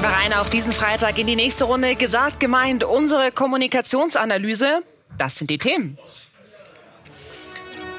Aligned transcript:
gehen 0.00 0.30
wir 0.30 0.40
auch 0.40 0.48
diesen 0.48 0.72
Freitag 0.72 1.18
in 1.18 1.26
die 1.26 1.36
nächste 1.36 1.64
Runde. 1.64 1.94
Gesagt, 1.94 2.40
gemeint, 2.40 2.84
unsere 2.84 3.32
Kommunikationsanalyse. 3.32 4.82
Das 5.18 5.36
sind 5.36 5.50
die 5.50 5.58
Themen. 5.58 5.98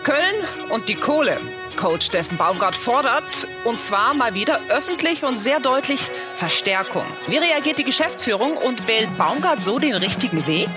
Köln 0.03 0.35
und 0.71 0.89
die 0.89 0.95
Kohle. 0.95 1.39
Coach 1.77 2.07
Steffen 2.07 2.37
Baumgart 2.37 2.75
fordert, 2.75 3.23
und 3.63 3.81
zwar 3.81 4.13
mal 4.13 4.33
wieder 4.33 4.59
öffentlich 4.69 5.23
und 5.23 5.39
sehr 5.39 5.59
deutlich, 5.59 6.01
Verstärkung. 6.35 7.05
Wie 7.27 7.37
reagiert 7.37 7.77
die 7.77 7.83
Geschäftsführung 7.83 8.57
und 8.57 8.87
wählt 8.87 9.15
Baumgart 9.17 9.63
so 9.63 9.79
den 9.79 9.95
richtigen 9.95 10.45
Weg? 10.47 10.69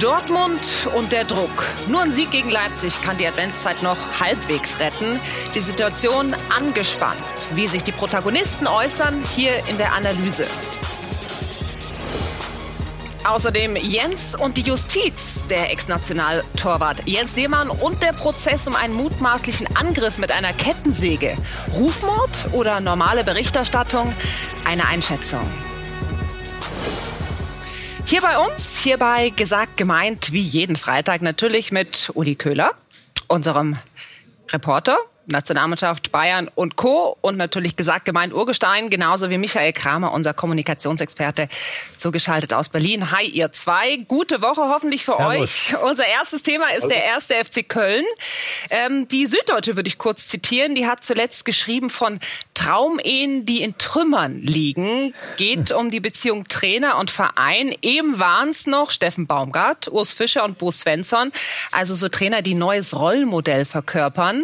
Dortmund 0.00 0.88
und 0.94 1.12
der 1.12 1.24
Druck. 1.24 1.64
Nur 1.88 2.02
ein 2.02 2.12
Sieg 2.12 2.30
gegen 2.30 2.50
Leipzig 2.50 3.00
kann 3.02 3.18
die 3.18 3.26
Adventszeit 3.26 3.82
noch 3.82 3.96
halbwegs 4.18 4.80
retten. 4.80 5.20
Die 5.54 5.60
Situation 5.60 6.34
angespannt. 6.56 7.18
Wie 7.54 7.66
sich 7.66 7.82
die 7.82 7.92
Protagonisten 7.92 8.66
äußern, 8.66 9.22
hier 9.34 9.52
in 9.68 9.76
der 9.76 9.92
Analyse. 9.92 10.46
Außerdem 13.24 13.76
Jens 13.76 14.34
und 14.34 14.56
die 14.58 14.62
Justiz, 14.62 15.42
der 15.48 15.70
Ex-Nationaltorwart 15.70 17.06
Jens 17.06 17.36
Lehmann 17.36 17.70
und 17.70 18.02
der 18.02 18.12
Prozess 18.12 18.66
um 18.66 18.74
einen 18.74 18.94
mutmaßlichen 18.94 19.76
Angriff 19.76 20.18
mit 20.18 20.30
einer 20.30 20.52
Kettensäge. 20.52 21.36
Rufmord 21.72 22.48
oder 22.52 22.80
normale 22.80 23.24
Berichterstattung? 23.24 24.14
Eine 24.66 24.86
Einschätzung. 24.86 25.46
Hier 28.06 28.20
bei 28.20 28.38
uns, 28.38 28.78
hierbei 28.78 29.30
gesagt, 29.30 29.76
gemeint, 29.76 30.30
wie 30.30 30.40
jeden 30.40 30.76
Freitag 30.76 31.22
natürlich 31.22 31.72
mit 31.72 32.10
Uli 32.14 32.34
Köhler, 32.34 32.72
unserem 33.28 33.76
Reporter 34.52 34.98
Nationalmannschaft 35.26 36.12
Bayern 36.12 36.50
und 36.54 36.76
Co. 36.76 37.16
Und 37.20 37.36
natürlich 37.36 37.76
gesagt 37.76 38.04
gemeint 38.04 38.32
Urgestein, 38.32 38.90
genauso 38.90 39.30
wie 39.30 39.38
Michael 39.38 39.72
Kramer, 39.72 40.12
unser 40.12 40.34
Kommunikationsexperte, 40.34 41.48
zugeschaltet 41.98 42.52
aus 42.52 42.68
Berlin. 42.68 43.10
Hi, 43.10 43.24
ihr 43.26 43.52
zwei. 43.52 43.96
Gute 44.08 44.40
Woche 44.42 44.62
hoffentlich 44.62 45.04
für 45.04 45.16
Servus. 45.16 45.72
euch. 45.72 45.82
Unser 45.82 46.06
erstes 46.06 46.42
Thema 46.42 46.66
ist 46.76 46.88
der 46.88 47.04
erste 47.04 47.34
FC 47.34 47.68
Köln. 47.68 48.04
Ähm, 48.70 49.08
die 49.08 49.26
Süddeutsche 49.26 49.76
würde 49.76 49.88
ich 49.88 49.98
kurz 49.98 50.26
zitieren. 50.26 50.74
Die 50.74 50.86
hat 50.86 51.04
zuletzt 51.04 51.44
geschrieben 51.44 51.90
von 51.90 52.20
Traumehen, 52.54 53.44
die 53.44 53.62
in 53.62 53.76
Trümmern 53.78 54.40
liegen. 54.40 55.14
Geht 55.36 55.72
um 55.72 55.90
die 55.90 56.00
Beziehung 56.00 56.44
Trainer 56.44 56.98
und 56.98 57.10
Verein. 57.10 57.74
Eben 57.82 58.18
waren 58.18 58.50
es 58.50 58.66
noch 58.66 58.90
Steffen 58.90 59.26
Baumgart, 59.26 59.88
Urs 59.90 60.12
Fischer 60.12 60.44
und 60.44 60.58
Bo 60.58 60.70
Svensson. 60.70 61.32
Also 61.72 61.94
so 61.94 62.08
Trainer, 62.08 62.42
die 62.42 62.54
neues 62.54 62.94
Rollmodell 62.94 63.64
verkörpern. 63.64 64.40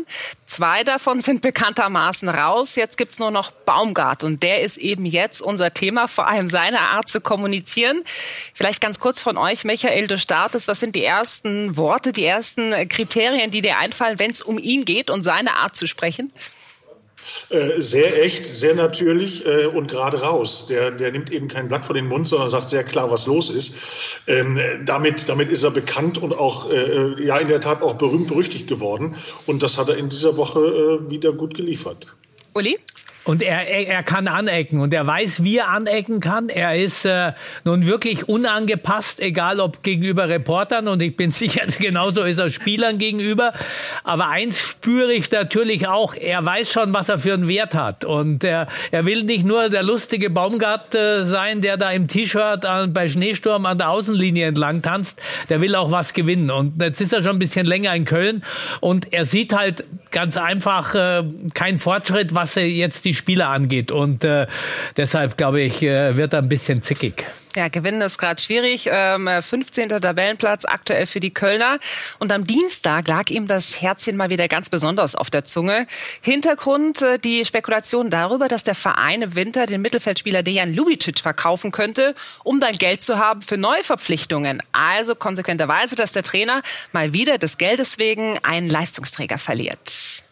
Zwei 0.70 0.84
davon 0.84 1.20
sind 1.20 1.42
bekanntermaßen 1.42 2.28
raus. 2.28 2.76
Jetzt 2.76 2.96
gibt's 2.96 3.18
nur 3.18 3.32
noch 3.32 3.50
Baumgart 3.50 4.22
und 4.22 4.44
der 4.44 4.62
ist 4.62 4.76
eben 4.76 5.04
jetzt 5.04 5.42
unser 5.42 5.74
Thema, 5.74 6.06
vor 6.06 6.28
allem 6.28 6.48
seine 6.48 6.78
Art 6.78 7.08
zu 7.08 7.20
kommunizieren. 7.20 8.04
Vielleicht 8.54 8.80
ganz 8.80 9.00
kurz 9.00 9.20
von 9.20 9.36
euch, 9.36 9.64
Michael, 9.64 10.06
du 10.06 10.16
startest. 10.16 10.68
Was 10.68 10.78
sind 10.78 10.94
die 10.94 11.02
ersten 11.02 11.76
Worte, 11.76 12.12
die 12.12 12.24
ersten 12.24 12.88
Kriterien, 12.88 13.50
die 13.50 13.62
dir 13.62 13.78
einfallen, 13.78 14.20
wenn 14.20 14.30
es 14.30 14.42
um 14.42 14.60
ihn 14.60 14.84
geht 14.84 15.10
und 15.10 15.24
seine 15.24 15.56
Art 15.56 15.74
zu 15.74 15.88
sprechen? 15.88 16.32
Äh, 17.50 17.80
sehr 17.80 18.22
echt, 18.22 18.46
sehr 18.46 18.74
natürlich 18.74 19.44
äh, 19.46 19.66
und 19.66 19.90
gerade 19.90 20.22
raus. 20.22 20.66
Der, 20.68 20.90
der 20.90 21.12
nimmt 21.12 21.32
eben 21.32 21.48
kein 21.48 21.68
Blatt 21.68 21.84
vor 21.84 21.94
den 21.94 22.06
Mund, 22.06 22.28
sondern 22.28 22.48
sagt 22.48 22.68
sehr 22.68 22.84
klar, 22.84 23.10
was 23.10 23.26
los 23.26 23.50
ist. 23.50 24.20
Ähm, 24.26 24.58
damit, 24.84 25.28
damit 25.28 25.50
ist 25.50 25.62
er 25.62 25.70
bekannt 25.70 26.18
und 26.18 26.32
auch, 26.32 26.70
äh, 26.70 26.76
äh 26.76 27.24
ja, 27.24 27.38
in 27.38 27.48
der 27.48 27.60
Tat 27.60 27.82
auch 27.82 27.94
berühmt 27.94 28.28
berüchtigt 28.28 28.66
geworden. 28.68 29.16
Und 29.46 29.62
das 29.62 29.78
hat 29.78 29.88
er 29.88 29.96
in 29.96 30.08
dieser 30.08 30.36
Woche 30.36 30.60
äh, 30.60 31.10
wieder 31.10 31.32
gut 31.32 31.54
geliefert. 31.54 32.14
Uli? 32.54 32.78
Und 33.24 33.42
er, 33.42 33.68
er, 33.68 33.86
er 33.86 34.02
kann 34.02 34.28
anecken 34.28 34.80
und 34.80 34.94
er 34.94 35.06
weiß, 35.06 35.44
wie 35.44 35.58
er 35.58 35.68
anecken 35.68 36.20
kann. 36.20 36.48
Er 36.48 36.76
ist 36.76 37.04
äh, 37.04 37.32
nun 37.64 37.86
wirklich 37.86 38.28
unangepasst, 38.28 39.20
egal 39.20 39.60
ob 39.60 39.82
gegenüber 39.82 40.28
Reportern 40.28 40.88
und 40.88 41.02
ich 41.02 41.16
bin 41.16 41.30
sicher, 41.30 41.62
genauso 41.78 42.22
ist 42.22 42.38
er 42.38 42.48
Spielern 42.48 42.98
gegenüber. 42.98 43.52
Aber 44.04 44.28
eins 44.28 44.58
spüre 44.58 45.12
ich 45.12 45.30
natürlich 45.30 45.86
auch, 45.86 46.14
er 46.14 46.44
weiß 46.44 46.72
schon, 46.72 46.94
was 46.94 47.10
er 47.10 47.18
für 47.18 47.34
einen 47.34 47.46
Wert 47.46 47.74
hat. 47.74 48.04
Und 48.04 48.42
er, 48.42 48.68
er 48.90 49.04
will 49.04 49.22
nicht 49.24 49.44
nur 49.44 49.68
der 49.68 49.82
lustige 49.82 50.30
Baumgart 50.30 50.94
äh, 50.94 51.24
sein, 51.24 51.60
der 51.60 51.76
da 51.76 51.90
im 51.90 52.08
T-Shirt 52.08 52.66
bei 52.92 53.08
Schneesturm 53.08 53.66
an 53.66 53.76
der 53.76 53.90
Außenlinie 53.90 54.46
entlang 54.46 54.80
tanzt. 54.80 55.20
Der 55.50 55.60
will 55.60 55.74
auch 55.74 55.90
was 55.90 56.14
gewinnen. 56.14 56.50
Und 56.50 56.80
jetzt 56.80 57.00
ist 57.00 57.12
er 57.12 57.22
schon 57.22 57.36
ein 57.36 57.38
bisschen 57.38 57.66
länger 57.66 57.94
in 57.94 58.06
Köln 58.06 58.42
und 58.80 59.12
er 59.12 59.24
sieht 59.26 59.54
halt 59.54 59.84
ganz 60.10 60.36
einfach 60.36 60.94
äh, 60.94 61.22
keinen 61.54 61.78
Fortschritt, 61.78 62.34
was 62.34 62.56
er 62.56 62.66
jetzt 62.66 63.04
die 63.04 63.10
die 63.10 63.14
Spieler 63.14 63.48
angeht. 63.48 63.90
Und 63.90 64.22
äh, 64.24 64.46
deshalb, 64.96 65.36
glaube 65.36 65.60
ich, 65.60 65.82
äh, 65.82 66.16
wird 66.16 66.32
er 66.32 66.40
ein 66.40 66.48
bisschen 66.48 66.82
zickig. 66.82 67.26
Ja, 67.56 67.66
gewinnen 67.66 68.00
ist 68.00 68.18
gerade 68.18 68.40
schwierig. 68.40 68.88
Ähm, 68.92 69.28
15. 69.40 69.88
Tabellenplatz 69.88 70.64
aktuell 70.64 71.06
für 71.06 71.18
die 71.18 71.32
Kölner. 71.32 71.80
Und 72.20 72.30
am 72.30 72.44
Dienstag 72.46 73.08
lag 73.08 73.28
ihm 73.28 73.48
das 73.48 73.82
Herzchen 73.82 74.16
mal 74.16 74.30
wieder 74.30 74.46
ganz 74.46 74.68
besonders 74.68 75.16
auf 75.16 75.30
der 75.30 75.44
Zunge. 75.44 75.88
Hintergrund 76.20 77.02
äh, 77.02 77.18
die 77.18 77.44
Spekulation 77.44 78.08
darüber, 78.08 78.46
dass 78.46 78.62
der 78.62 78.76
Verein 78.76 79.22
im 79.22 79.34
Winter 79.34 79.66
den 79.66 79.82
Mittelfeldspieler 79.82 80.44
Dejan 80.44 80.72
Lubicic 80.72 81.18
verkaufen 81.18 81.72
könnte, 81.72 82.14
um 82.44 82.60
dann 82.60 82.76
Geld 82.76 83.02
zu 83.02 83.18
haben 83.18 83.42
für 83.42 83.56
Neuverpflichtungen. 83.56 84.62
Also 84.70 85.16
konsequenterweise, 85.16 85.96
dass 85.96 86.12
der 86.12 86.22
Trainer 86.22 86.62
mal 86.92 87.12
wieder 87.12 87.36
des 87.38 87.58
Geldes 87.58 87.98
wegen 87.98 88.38
einen 88.44 88.70
Leistungsträger 88.70 89.38
verliert. 89.38 90.22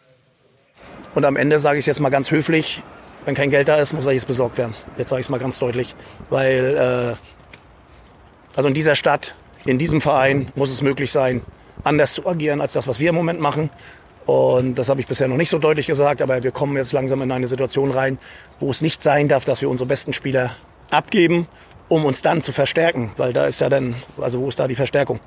Und 1.15 1.25
am 1.25 1.35
Ende 1.35 1.59
sage 1.59 1.79
ich 1.79 1.83
es 1.83 1.87
jetzt 1.87 1.99
mal 1.99 2.09
ganz 2.09 2.31
höflich, 2.31 2.81
wenn 3.25 3.35
kein 3.35 3.49
Geld 3.49 3.67
da 3.67 3.77
ist, 3.77 3.93
muss 3.93 4.05
welches 4.05 4.25
besorgt 4.25 4.57
werden. 4.57 4.75
Jetzt 4.97 5.09
sage 5.09 5.19
ich 5.19 5.25
es 5.25 5.29
mal 5.29 5.39
ganz 5.39 5.59
deutlich. 5.59 5.95
Weil 6.29 7.15
äh, 7.15 8.55
also 8.55 8.67
in 8.67 8.73
dieser 8.73 8.95
Stadt, 8.95 9.35
in 9.65 9.77
diesem 9.77 10.01
Verein 10.01 10.51
muss 10.55 10.71
es 10.71 10.81
möglich 10.81 11.11
sein, 11.11 11.41
anders 11.83 12.13
zu 12.13 12.27
agieren 12.27 12.61
als 12.61 12.73
das, 12.73 12.87
was 12.87 12.99
wir 12.99 13.09
im 13.09 13.15
Moment 13.15 13.39
machen. 13.39 13.69
Und 14.25 14.75
das 14.75 14.89
habe 14.89 15.01
ich 15.01 15.07
bisher 15.07 15.27
noch 15.27 15.37
nicht 15.37 15.49
so 15.49 15.57
deutlich 15.57 15.87
gesagt, 15.87 16.21
aber 16.21 16.43
wir 16.43 16.51
kommen 16.51 16.77
jetzt 16.77 16.91
langsam 16.91 17.21
in 17.21 17.31
eine 17.31 17.47
Situation 17.47 17.91
rein, 17.91 18.19
wo 18.59 18.69
es 18.69 18.81
nicht 18.81 19.01
sein 19.01 19.27
darf, 19.27 19.45
dass 19.45 19.61
wir 19.61 19.69
unsere 19.69 19.87
besten 19.87 20.13
Spieler 20.13 20.51
abgeben, 20.91 21.47
um 21.87 22.05
uns 22.05 22.21
dann 22.21 22.43
zu 22.43 22.51
verstärken. 22.51 23.11
Weil 23.17 23.33
da 23.33 23.45
ist 23.45 23.61
ja 23.61 23.69
dann, 23.69 23.95
also 24.19 24.39
wo 24.41 24.49
ist 24.49 24.59
da 24.59 24.67
die 24.67 24.75
Verstärkung? 24.75 25.19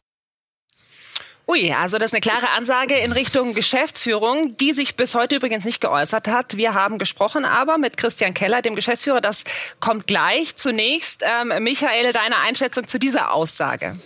Ui, 1.53 1.71
also 1.71 1.99
das 1.99 2.07
ist 2.07 2.15
eine 2.15 2.23
klare 2.23 2.51
Ansage 2.57 2.95
in 2.95 3.13
Richtung 3.13 3.53
Geschäftsführung, 3.53 4.57
die 4.57 4.73
sich 4.73 4.97
bis 4.97 5.15
heute 5.15 5.37
übrigens 5.37 5.67
nicht 5.67 5.83
geäußert 5.83 6.27
hat. 6.27 6.57
Wir 6.57 6.73
haben 6.73 6.97
gesprochen 6.97 7.45
aber 7.45 7.77
mit 7.77 7.99
Christian 7.99 8.33
Keller, 8.33 8.63
dem 8.63 8.75
Geschäftsführer. 8.75 9.21
Das 9.21 9.45
kommt 9.79 10.07
gleich. 10.07 10.57
Zunächst, 10.57 11.23
ähm, 11.23 11.63
Michael, 11.63 12.15
deine 12.15 12.39
Einschätzung 12.39 12.89
zu 12.89 12.99
dieser 12.99 13.35
Aussage. 13.35 13.97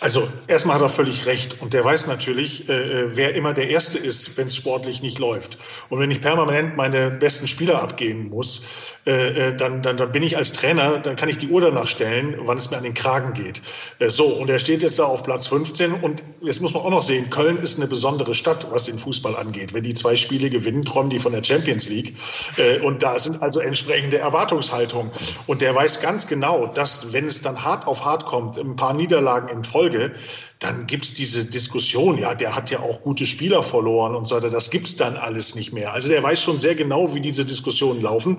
Also 0.00 0.26
erstmal 0.46 0.76
hat 0.76 0.82
er 0.82 0.88
völlig 0.88 1.26
recht 1.26 1.60
und 1.60 1.72
der 1.72 1.84
weiß 1.84 2.06
natürlich, 2.06 2.68
äh, 2.68 2.72
äh 2.72 3.16
wer 3.16 3.34
immer 3.34 3.52
der 3.52 3.70
Erste 3.70 3.98
ist, 3.98 4.36
wenn 4.38 4.46
es 4.46 4.56
sportlich 4.56 5.02
nicht 5.02 5.18
läuft. 5.18 5.58
Und 5.88 6.00
wenn 6.00 6.10
ich 6.10 6.20
permanent 6.20 6.76
meine 6.76 7.10
besten 7.10 7.46
Spieler 7.46 7.82
abgehen 7.82 8.28
muss, 8.28 8.64
äh, 9.06 9.50
äh, 9.50 9.56
dann, 9.56 9.82
dann, 9.82 9.96
dann 9.96 10.10
bin 10.10 10.24
ich 10.24 10.36
als 10.36 10.52
Trainer, 10.52 10.98
dann 10.98 11.14
kann 11.14 11.28
ich 11.28 11.38
die 11.38 11.48
Uhr 11.48 11.60
danach 11.60 11.86
stellen, 11.86 12.36
wann 12.40 12.56
es 12.56 12.72
mir 12.72 12.76
an 12.76 12.82
den 12.82 12.94
Kragen 12.94 13.34
geht. 13.34 13.62
Äh, 14.00 14.08
so, 14.08 14.24
und 14.24 14.50
er 14.50 14.58
steht 14.58 14.82
jetzt 14.82 14.98
da 14.98 15.04
auf 15.04 15.22
Platz 15.22 15.46
15 15.46 15.92
und 15.92 16.24
jetzt 16.42 16.60
muss 16.60 16.74
man 16.74 16.82
auch 16.82 16.90
noch 16.90 17.02
sehen, 17.02 17.30
Köln 17.30 17.56
ist 17.56 17.78
eine 17.78 17.86
besondere 17.86 18.34
Stadt, 18.34 18.66
was 18.72 18.84
den 18.84 18.98
Fußball 18.98 19.36
angeht. 19.36 19.72
Wenn 19.72 19.84
die 19.84 19.94
zwei 19.94 20.16
Spiele 20.16 20.50
gewinnen, 20.50 20.84
träumen 20.84 21.10
die 21.10 21.20
von 21.20 21.30
der 21.30 21.44
Champions 21.44 21.88
League. 21.88 22.14
Äh, 22.56 22.80
und 22.80 23.04
da 23.04 23.16
sind 23.18 23.42
also 23.42 23.60
entsprechende 23.60 24.18
Erwartungshaltungen. 24.18 25.12
Und 25.46 25.60
der 25.60 25.72
weiß 25.72 26.00
ganz 26.00 26.26
genau, 26.26 26.66
dass 26.66 27.12
wenn 27.12 27.26
es 27.26 27.42
dann 27.42 27.62
hart 27.62 27.86
auf 27.86 28.04
hart 28.04 28.26
kommt, 28.26 28.58
ein 28.58 28.74
paar 28.74 28.94
Niederlagen 28.94 29.48
in 29.56 29.64
Folge, 29.64 30.12
dann 30.58 30.86
gibt's 30.86 31.14
diese 31.14 31.44
Diskussion, 31.44 32.18
ja, 32.18 32.34
der 32.34 32.54
hat 32.54 32.70
ja 32.70 32.80
auch 32.80 33.02
gute 33.02 33.26
Spieler 33.26 33.62
verloren 33.62 34.14
und 34.14 34.26
so 34.26 34.36
weiter. 34.36 34.50
Das 34.50 34.70
gibt's 34.70 34.96
dann 34.96 35.16
alles 35.16 35.54
nicht 35.54 35.72
mehr. 35.72 35.92
Also 35.92 36.08
der 36.08 36.22
weiß 36.22 36.42
schon 36.42 36.58
sehr 36.58 36.74
genau, 36.74 37.14
wie 37.14 37.20
diese 37.20 37.44
Diskussionen 37.44 38.00
laufen. 38.00 38.38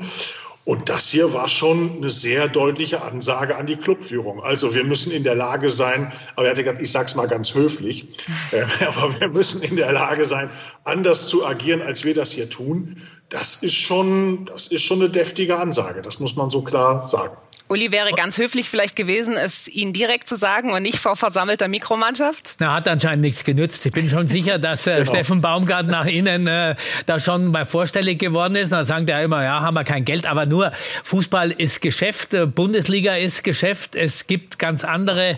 Und 0.68 0.90
das 0.90 1.10
hier 1.10 1.32
war 1.32 1.48
schon 1.48 1.96
eine 1.96 2.10
sehr 2.10 2.50
deutliche 2.50 3.02
Ansage 3.02 3.56
an 3.56 3.68
die 3.68 3.78
Clubführung. 3.78 4.44
Also 4.44 4.76
wir 4.76 4.84
müssen 4.84 5.14
in 5.14 5.24
der 5.24 5.34
Lage 5.34 5.70
sein, 5.70 6.12
aber 6.36 6.48
er 6.48 6.50
hat 6.52 6.58
gesagt, 6.58 6.82
ich 6.82 6.92
sag's 6.92 7.16
mal 7.16 7.26
ganz 7.26 7.54
höflich, 7.54 8.20
äh, 8.52 8.66
aber 8.86 9.18
wir 9.18 9.30
müssen 9.30 9.64
in 9.64 9.78
der 9.78 9.94
Lage 9.94 10.26
sein, 10.26 10.50
anders 10.84 11.30
zu 11.30 11.46
agieren, 11.46 11.82
als 11.82 12.04
wir 12.04 12.14
das 12.14 12.34
hier 12.34 12.50
tun. 12.50 12.98
Das 13.30 13.64
ist 13.64 13.76
schon, 13.76 14.48
das 14.48 14.68
ist 14.68 14.82
schon 14.82 15.00
eine 15.00 15.10
deftige 15.10 15.58
Ansage. 15.58 16.02
Das 16.02 16.20
muss 16.20 16.36
man 16.36 16.50
so 16.50 16.62
klar 16.64 17.08
sagen. 17.08 17.38
Uli 17.70 17.92
wäre 17.92 18.12
ganz 18.12 18.38
höflich 18.38 18.70
vielleicht 18.70 18.96
gewesen, 18.96 19.36
es 19.36 19.68
Ihnen 19.68 19.92
direkt 19.92 20.28
zu 20.28 20.38
sagen 20.38 20.72
und 20.72 20.84
nicht 20.84 21.00
vor 21.00 21.18
versammelter 21.18 21.68
Mikromannschaft? 21.68 22.56
Na, 22.60 22.74
hat 22.74 22.88
anscheinend 22.88 23.26
nichts 23.26 23.44
genützt. 23.44 23.86
Ich 23.86 23.92
bin 23.92 24.10
schon 24.10 24.28
sicher, 24.28 24.58
dass 24.58 24.88
äh, 24.88 25.00
genau. 25.00 25.12
Steffen 25.12 25.42
Baumgart 25.42 25.88
nach 25.88 26.06
innen 26.06 26.48
äh, 26.48 26.76
da 27.06 27.20
schon 27.20 27.48
mal 27.48 27.66
vorstellig 27.66 28.20
geworden 28.20 28.56
ist. 28.56 28.72
dann 28.72 28.86
sagt 28.86 29.10
er 29.10 29.22
immer, 29.22 29.44
ja, 29.44 29.62
haben 29.62 29.74
wir 29.74 29.84
kein 29.84 30.06
Geld, 30.06 30.26
aber 30.26 30.46
nur 30.46 30.72
Fußball 31.04 31.52
ist 31.52 31.82
Geschäft, 31.82 32.34
äh, 32.34 32.46
Bundesliga 32.46 33.16
ist 33.16 33.44
Geschäft. 33.44 33.96
Es 33.96 34.28
gibt 34.28 34.60
ganz 34.60 34.86
andere 34.86 35.38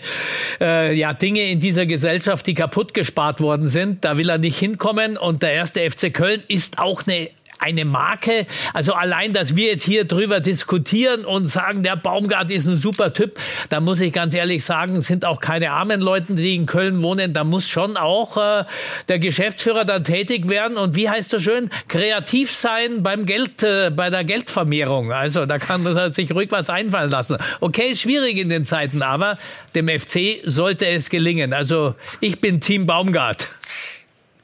äh, 0.61 0.93
ja, 0.93 1.13
Dinge 1.13 1.41
in 1.47 1.59
dieser 1.59 1.87
Gesellschaft, 1.87 2.45
die 2.45 2.53
kaputt 2.53 2.93
gespart 2.93 3.41
worden 3.41 3.67
sind. 3.67 4.05
Da 4.05 4.17
will 4.17 4.29
er 4.29 4.37
nicht 4.37 4.59
hinkommen. 4.59 5.17
Und 5.17 5.41
der 5.41 5.53
erste 5.53 5.89
FC 5.89 6.13
Köln 6.13 6.43
ist 6.47 6.77
auch 6.77 7.07
eine 7.07 7.29
eine 7.59 7.85
Marke. 7.85 8.47
Also 8.73 8.93
allein, 8.93 9.33
dass 9.33 9.55
wir 9.55 9.67
jetzt 9.67 9.83
hier 9.83 10.05
drüber 10.05 10.39
diskutieren 10.39 11.25
und 11.25 11.47
sagen, 11.47 11.83
der 11.83 11.95
Baumgart 11.95 12.51
ist 12.51 12.65
ein 12.65 12.77
super 12.77 13.13
Typ, 13.13 13.39
da 13.69 13.79
muss 13.79 14.01
ich 14.01 14.13
ganz 14.13 14.33
ehrlich 14.33 14.63
sagen, 14.65 15.01
sind 15.01 15.25
auch 15.25 15.39
keine 15.39 15.71
armen 15.71 16.01
Leute, 16.01 16.35
die 16.35 16.55
in 16.55 16.65
Köln 16.65 17.01
wohnen. 17.01 17.33
Da 17.33 17.43
muss 17.43 17.67
schon 17.67 17.97
auch 17.97 18.37
äh, 18.37 18.65
der 19.07 19.19
Geschäftsführer 19.19 19.85
da 19.85 19.99
tätig 19.99 20.49
werden 20.49 20.77
und 20.77 20.95
wie 20.95 21.09
heißt 21.09 21.33
das 21.33 21.43
schön, 21.43 21.69
kreativ 21.87 22.51
sein 22.51 23.03
beim 23.03 23.25
Geld, 23.25 23.63
äh, 23.63 23.91
bei 23.91 24.09
der 24.09 24.23
Geldvermehrung. 24.23 25.11
Also 25.11 25.45
da 25.45 25.59
kann 25.59 25.83
man 25.83 26.13
sich 26.13 26.31
ruhig 26.31 26.51
was 26.51 26.69
einfallen 26.69 27.11
lassen. 27.11 27.37
Okay, 27.59 27.89
ist 27.89 28.01
schwierig 28.01 28.37
in 28.37 28.49
den 28.49 28.65
Zeiten, 28.65 29.01
aber 29.01 29.37
dem 29.75 29.87
FC 29.87 30.41
sollte 30.45 30.87
es 30.87 31.09
gelingen. 31.09 31.53
Also 31.53 31.95
ich 32.21 32.39
bin 32.39 32.61
Team 32.61 32.85
Baumgart. 32.85 33.49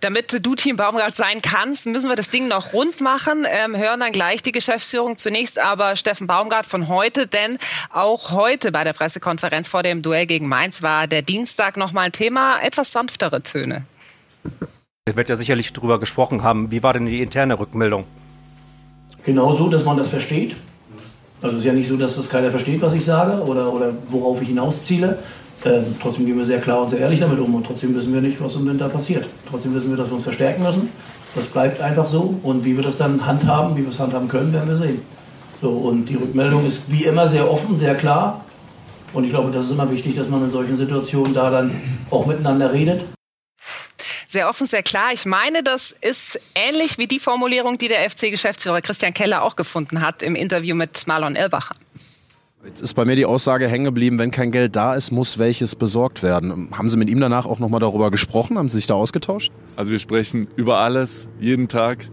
Damit 0.01 0.45
du 0.45 0.55
Team 0.55 0.75
Baumgart 0.75 1.15
sein 1.15 1.41
kannst, 1.41 1.85
müssen 1.85 2.09
wir 2.09 2.15
das 2.15 2.29
Ding 2.29 2.47
noch 2.47 2.73
rund 2.73 3.01
machen. 3.01 3.45
Ähm, 3.49 3.75
hören 3.75 4.01
dann 4.01 4.11
gleich 4.11 4.43
die 4.43 4.51
Geschäftsführung. 4.51 5.17
Zunächst 5.17 5.57
aber 5.57 5.95
Steffen 5.95 6.27
Baumgart 6.27 6.65
von 6.65 6.87
heute, 6.87 7.27
denn 7.27 7.57
auch 7.91 8.31
heute 8.31 8.71
bei 8.71 8.83
der 8.83 8.93
Pressekonferenz 8.93 9.67
vor 9.67 9.83
dem 9.83 10.01
Duell 10.01 10.25
gegen 10.25 10.47
Mainz 10.47 10.81
war 10.81 11.07
der 11.07 11.21
Dienstag 11.21 11.77
nochmal 11.77 12.07
ein 12.07 12.11
Thema, 12.11 12.61
etwas 12.61 12.91
sanftere 12.91 13.41
Töne. 13.41 13.85
Es 15.05 15.15
wird 15.15 15.29
ja 15.29 15.35
sicherlich 15.35 15.71
darüber 15.73 15.99
gesprochen 15.99 16.43
haben. 16.43 16.71
Wie 16.71 16.83
war 16.83 16.93
denn 16.93 17.05
die 17.05 17.21
interne 17.21 17.57
Rückmeldung? 17.57 18.05
Genauso, 19.23 19.69
dass 19.69 19.85
man 19.85 19.97
das 19.97 20.09
versteht. 20.09 20.55
Also 21.41 21.57
es 21.57 21.63
ist 21.63 21.67
ja 21.67 21.73
nicht 21.73 21.87
so, 21.87 21.97
dass 21.97 22.15
das 22.15 22.29
keiner 22.29 22.51
versteht, 22.51 22.81
was 22.81 22.93
ich 22.93 23.03
sage 23.03 23.43
oder, 23.43 23.71
oder 23.71 23.93
worauf 24.09 24.41
ich 24.41 24.47
hinausziele. 24.47 25.19
Ähm, 25.65 25.95
trotzdem 26.01 26.25
gehen 26.25 26.37
wir 26.37 26.45
sehr 26.45 26.61
klar 26.61 26.81
und 26.81 26.89
sehr 26.89 26.99
ehrlich 26.99 27.19
damit 27.19 27.39
um 27.39 27.53
und 27.55 27.65
trotzdem 27.65 27.95
wissen 27.95 28.13
wir 28.13 28.21
nicht, 28.21 28.39
was 28.41 28.55
im 28.55 28.67
Winter 28.67 28.87
passiert. 28.87 29.27
Trotzdem 29.49 29.73
wissen 29.73 29.89
wir, 29.89 29.97
dass 29.97 30.09
wir 30.09 30.15
uns 30.15 30.23
verstärken 30.23 30.63
müssen. 30.63 30.89
Das 31.33 31.45
bleibt 31.45 31.81
einfach 31.81 32.07
so 32.07 32.39
und 32.43 32.63
wie 32.63 32.75
wir 32.75 32.83
das 32.83 32.97
dann 32.97 33.25
handhaben, 33.25 33.75
wie 33.75 33.81
wir 33.81 33.89
es 33.89 33.99
handhaben 33.99 34.27
können, 34.27 34.53
werden 34.53 34.69
wir 34.69 34.75
sehen. 34.75 35.01
So, 35.61 35.69
und 35.69 36.05
die 36.05 36.15
Rückmeldung 36.15 36.65
ist 36.65 36.91
wie 36.91 37.05
immer 37.05 37.27
sehr 37.27 37.51
offen, 37.51 37.75
sehr 37.75 37.95
klar. 37.95 38.45
Und 39.13 39.23
ich 39.23 39.31
glaube, 39.31 39.51
das 39.51 39.63
ist 39.63 39.71
immer 39.71 39.89
wichtig, 39.89 40.15
dass 40.15 40.29
man 40.29 40.43
in 40.43 40.49
solchen 40.49 40.77
Situationen 40.77 41.33
da 41.33 41.49
dann 41.49 41.81
auch 42.11 42.25
miteinander 42.25 42.71
redet 42.71 43.05
sehr 44.35 44.49
offen, 44.49 44.67
sehr 44.67 44.83
klar. 44.83 45.13
Ich 45.13 45.25
meine, 45.25 45.63
das 45.63 45.91
ist 45.91 46.37
ähnlich 46.55 46.97
wie 46.97 47.07
die 47.07 47.21
Formulierung, 47.21 47.77
die 47.77 47.87
der 47.87 48.09
FC-Geschäftsführer 48.09 48.81
Christian 48.81 49.13
Keller 49.13 49.43
auch 49.43 49.55
gefunden 49.55 50.01
hat 50.01 50.21
im 50.21 50.35
Interview 50.35 50.75
mit 50.75 51.07
Marlon 51.07 51.37
Elbacher. 51.37 51.75
Jetzt 52.65 52.81
ist 52.81 52.95
bei 52.95 53.05
mir 53.05 53.15
die 53.15 53.27
Aussage 53.27 53.67
hängen 53.67 53.85
geblieben, 53.85 54.17
wenn 54.17 54.31
kein 54.31 54.49
Geld 54.51 54.75
da 54.75 54.95
ist, 54.95 55.11
muss 55.11 55.37
welches 55.37 55.75
besorgt 55.75 56.23
werden. 56.23 56.69
Haben 56.75 56.89
Sie 56.89 56.97
mit 56.97 57.09
ihm 57.09 57.19
danach 57.19 57.45
auch 57.45 57.59
nochmal 57.59 57.79
darüber 57.79 58.09
gesprochen? 58.09 58.57
Haben 58.57 58.69
Sie 58.69 58.77
sich 58.77 58.87
da 58.87 58.95
ausgetauscht? 58.95 59.51
Also 59.75 59.91
wir 59.91 59.99
sprechen 59.99 60.47
über 60.55 60.79
alles, 60.79 61.27
jeden 61.39 61.67
Tag, 61.67 62.09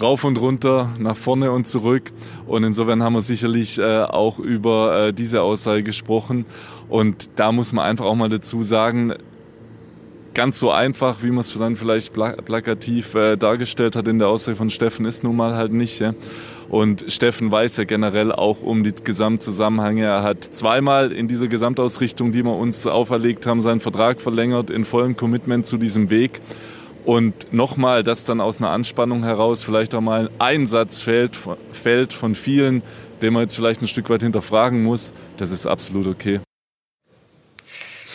rauf 0.00 0.22
und 0.22 0.40
runter, 0.40 0.90
nach 1.00 1.16
vorne 1.16 1.50
und 1.50 1.66
zurück. 1.66 2.12
Und 2.46 2.62
insofern 2.62 3.02
haben 3.02 3.14
wir 3.14 3.22
sicherlich 3.22 3.78
äh, 3.80 4.02
auch 4.02 4.38
über 4.38 5.08
äh, 5.08 5.12
diese 5.12 5.42
Aussage 5.42 5.82
gesprochen. 5.82 6.46
Und 6.88 7.30
da 7.34 7.50
muss 7.50 7.72
man 7.72 7.84
einfach 7.84 8.04
auch 8.04 8.14
mal 8.14 8.28
dazu 8.28 8.62
sagen, 8.62 9.14
ganz 10.32 10.60
so 10.60 10.70
einfach, 10.70 11.24
wie 11.24 11.30
man 11.30 11.40
es 11.40 11.52
dann 11.58 11.74
vielleicht 11.74 12.12
plakativ 12.12 13.16
äh, 13.16 13.36
dargestellt 13.36 13.96
hat 13.96 14.06
in 14.06 14.20
der 14.20 14.28
Aussage 14.28 14.56
von 14.56 14.70
Steffen, 14.70 15.04
ist 15.06 15.24
nun 15.24 15.34
mal 15.34 15.56
halt 15.56 15.72
nicht. 15.72 15.98
Ja? 15.98 16.14
Und 16.68 17.06
Steffen 17.08 17.50
weiß 17.50 17.78
ja 17.78 17.84
generell 17.84 18.30
auch 18.30 18.62
um 18.62 18.84
die 18.84 18.92
Gesamtzusammenhänge. 18.92 20.04
Er 20.04 20.22
hat 20.22 20.44
zweimal 20.44 21.12
in 21.12 21.26
dieser 21.26 21.48
Gesamtausrichtung, 21.48 22.30
die 22.30 22.44
wir 22.44 22.54
uns 22.54 22.86
auferlegt 22.86 23.46
haben, 23.46 23.62
seinen 23.62 23.80
Vertrag 23.80 24.20
verlängert 24.20 24.68
in 24.68 24.84
vollem 24.84 25.16
Commitment 25.16 25.66
zu 25.66 25.78
diesem 25.78 26.10
Weg. 26.10 26.40
Und 27.06 27.54
nochmal, 27.54 28.04
dass 28.04 28.24
dann 28.24 28.42
aus 28.42 28.58
einer 28.58 28.68
Anspannung 28.68 29.24
heraus 29.24 29.62
vielleicht 29.62 29.94
auch 29.94 30.02
mal 30.02 30.28
ein 30.38 30.66
Satz 30.66 31.00
fällt, 31.00 31.38
fällt 31.72 32.12
von 32.12 32.34
vielen, 32.34 32.82
den 33.22 33.32
man 33.32 33.44
jetzt 33.44 33.56
vielleicht 33.56 33.80
ein 33.80 33.88
Stück 33.88 34.10
weit 34.10 34.22
hinterfragen 34.22 34.82
muss, 34.82 35.14
das 35.38 35.50
ist 35.50 35.66
absolut 35.66 36.06
okay. 36.06 36.40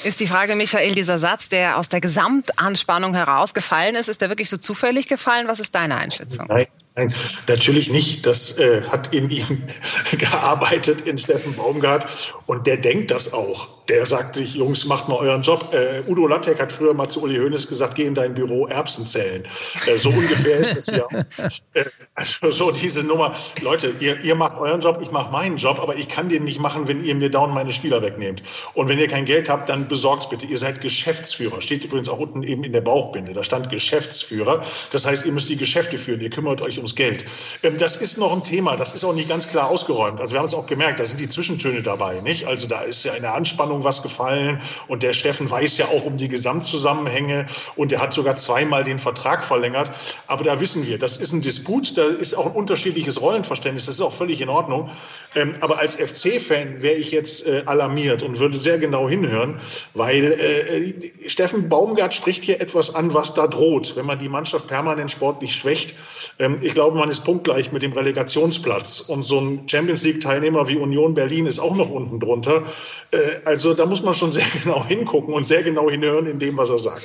Ist 0.04 0.20
die 0.20 0.28
Frage, 0.28 0.56
Michael, 0.56 0.92
dieser 0.92 1.18
Satz, 1.18 1.50
der 1.50 1.78
aus 1.78 1.90
der 1.90 2.02
Gesamtanspannung 2.02 3.16
herausgefallen 3.16 3.96
ist, 3.96 4.10
ist 4.10 4.22
der 4.22 4.30
wirklich 4.30 4.50
so 4.50 4.58
zufällig 4.58 5.08
gefallen? 5.08 5.48
Was 5.48 5.60
ist 5.60 5.74
deine 5.74 5.96
Einschätzung? 5.96 6.46
Nein, 6.50 6.68
Nein, 6.96 7.14
natürlich 7.48 7.92
nicht. 7.92 8.26
Das 8.26 8.60
äh, 8.60 8.84
hat 8.84 9.14
in 9.14 9.30
ihm 9.30 9.64
gearbeitet, 10.18 11.02
in 11.08 11.18
Steffen 11.18 11.56
Baumgart. 11.56 12.34
Und 12.46 12.68
der 12.68 12.78
denkt 12.78 13.12
das 13.12 13.34
auch. 13.34 13.83
Der 13.90 14.06
sagt 14.06 14.36
sich, 14.36 14.56
Jungs, 14.56 14.86
macht 14.86 15.10
mal 15.10 15.18
euren 15.18 15.42
Job. 15.42 15.74
Äh, 15.74 16.04
Udo 16.10 16.28
Lattek 16.28 16.60
hat 16.60 16.72
früher 16.72 16.94
mal 16.94 17.10
zu 17.10 17.22
Uli 17.24 17.38
Hoeneß 17.38 17.68
gesagt, 17.68 17.96
geh 17.96 18.06
in 18.06 18.16
dein 18.16 18.34
Büro 18.34 18.66
Erbsen 18.68 19.06
zählen. 19.06 19.46
Äh, 19.88 19.98
so 19.98 20.10
ungefähr 20.24 20.58
ist 20.58 20.78
es 20.78 20.88
ja. 20.88 21.06
Äh, 21.74 21.86
also 22.16 22.52
so 22.52 22.72
diese 22.72 23.04
Nummer. 23.04 23.34
Leute, 23.62 23.94
ihr, 24.00 24.22
ihr 24.24 24.36
macht 24.36 24.58
euren 24.58 24.82
Job, 24.82 25.00
ich 25.02 25.12
mache 25.12 25.32
meinen 25.32 25.58
Job, 25.58 25.80
aber 25.80 25.96
ich 25.96 26.08
kann 26.08 26.30
den 26.30 26.44
nicht 26.44 26.60
machen, 26.60 26.88
wenn 26.88 27.04
ihr 27.04 27.16
mir 27.16 27.30
dauernd 27.30 27.54
meine 27.54 27.72
Spieler 27.72 28.02
wegnehmt. 28.02 28.44
Und 28.74 28.88
wenn 28.88 29.00
ihr 29.00 29.08
kein 29.08 29.26
Geld 29.26 29.50
habt, 29.50 29.70
dann 29.70 29.88
besorgt's 29.88 30.30
bitte. 30.30 30.46
Ihr 30.46 30.58
seid 30.58 30.82
Geschäftsführer. 30.82 31.62
Steht 31.62 31.84
übrigens 31.84 32.10
auch 32.10 32.20
unten 32.20 32.44
eben 32.44 32.64
in 32.64 32.72
der 32.72 32.82
Bauchbinde. 32.82 33.34
Da 33.34 33.44
stand 33.44 33.70
Geschäftsführer. 33.70 34.62
Das 34.92 35.06
heißt, 35.06 35.26
ihr 35.26 35.32
müsst 35.32 35.50
die 35.50 35.58
Geschäfte 35.58 35.98
führen. 35.98 36.22
Ihr 36.22 36.30
kümmert 36.30 36.62
euch 36.62 36.78
ums 36.78 36.96
Geld. 36.96 37.26
Ähm, 37.64 37.78
das 37.78 37.98
ist 37.98 38.18
noch 38.18 38.32
ein 38.32 38.44
Thema. 38.44 38.76
Das 38.76 38.94
ist 38.94 39.04
auch 39.04 39.14
nicht 39.14 39.30
ganz 39.30 39.50
klar 39.50 39.70
ausgeräumt. 39.70 40.22
Also 40.22 40.34
wir 40.34 40.40
haben 40.40 40.46
es 40.46 40.54
auch 40.54 40.68
gemerkt, 40.68 41.00
da 41.00 41.06
sind 41.06 41.20
die 41.20 41.28
Zwischentöne 41.28 41.82
dabei, 41.82 42.22
nicht? 42.22 42.46
Also 42.46 42.68
da 42.68 42.82
ist 42.82 43.04
ja 43.04 43.14
in 43.14 43.24
der 43.24 43.34
Anspannung 43.74 43.84
was 43.84 44.04
gefallen 44.04 44.60
und 44.88 45.04
der 45.04 45.14
Steffen 45.14 45.50
weiß 45.50 45.78
ja 45.78 45.86
auch 45.88 46.06
um 46.06 46.18
die 46.18 46.28
Gesamtzusammenhänge 46.28 47.46
und 47.76 47.92
er 47.92 48.02
hat 48.02 48.14
sogar 48.14 48.36
zweimal 48.36 48.84
den 48.84 49.00
Vertrag 49.00 49.44
verlängert. 49.44 49.92
Aber 50.28 50.44
da 50.44 50.60
wissen 50.60 50.88
wir, 50.88 50.98
das 50.98 51.18
ist 51.18 51.34
ein 51.34 51.42
Disput, 51.42 51.98
da 51.98 52.04
ist 52.06 52.36
auch 52.36 52.46
ein 52.46 52.52
unterschiedliches 52.52 53.22
Rollenverständnis, 53.22 53.86
das 53.86 53.96
ist 53.96 54.02
auch 54.02 54.14
völlig 54.14 54.42
in 54.42 54.50
Ordnung. 54.50 54.90
Ähm, 55.36 55.54
aber 55.62 55.80
als 55.80 55.96
FC-Fan 55.96 56.82
wäre 56.82 56.96
ich 56.96 57.12
jetzt 57.12 57.48
äh, 57.48 57.64
alarmiert 57.66 58.24
und 58.24 58.40
würde 58.40 58.60
sehr 58.60 58.78
genau 58.78 59.10
hinhören, 59.10 59.60
weil 59.94 60.24
äh, 60.26 61.30
Steffen 61.30 61.70
Baumgart 61.70 62.14
spricht 62.14 62.44
hier 62.44 62.62
etwas 62.62 62.96
an, 62.96 63.14
was 63.14 63.34
da 63.34 63.48
droht, 63.48 63.96
wenn 63.96 64.06
man 64.06 64.20
die 64.20 64.30
Mannschaft 64.30 64.68
permanent 64.68 65.10
sportlich 65.10 65.54
schwächt. 65.56 65.96
Ähm, 66.40 66.58
ich 66.62 66.74
glaube, 66.74 66.98
man 66.98 67.10
ist 67.10 67.22
punktgleich 67.22 67.72
mit 67.72 67.82
dem 67.82 67.94
Relegationsplatz. 67.94 69.02
Und 69.02 69.24
so 69.24 69.40
ein 69.40 69.68
Champions 69.68 70.04
League-Teilnehmer 70.04 70.68
wie 70.68 70.78
Union 70.78 71.14
Berlin 71.14 71.46
ist 71.46 71.60
auch 71.60 71.76
noch 71.76 71.90
unten 71.90 72.20
drunter. 72.20 72.64
Äh, 73.12 73.18
also 73.46 73.63
da 73.72 73.86
muss 73.86 74.02
man 74.04 74.16
schon 74.16 74.32
sehr 74.32 74.46
genau 74.64 74.84
hingucken 74.84 75.34
und 75.34 75.46
sehr 75.46 75.64
genau 75.64 75.90
hinhören 75.90 76.26
in 76.26 76.40
dem, 76.40 76.58
was 76.58 76.72
er 76.72 76.80
sagt. 76.80 77.04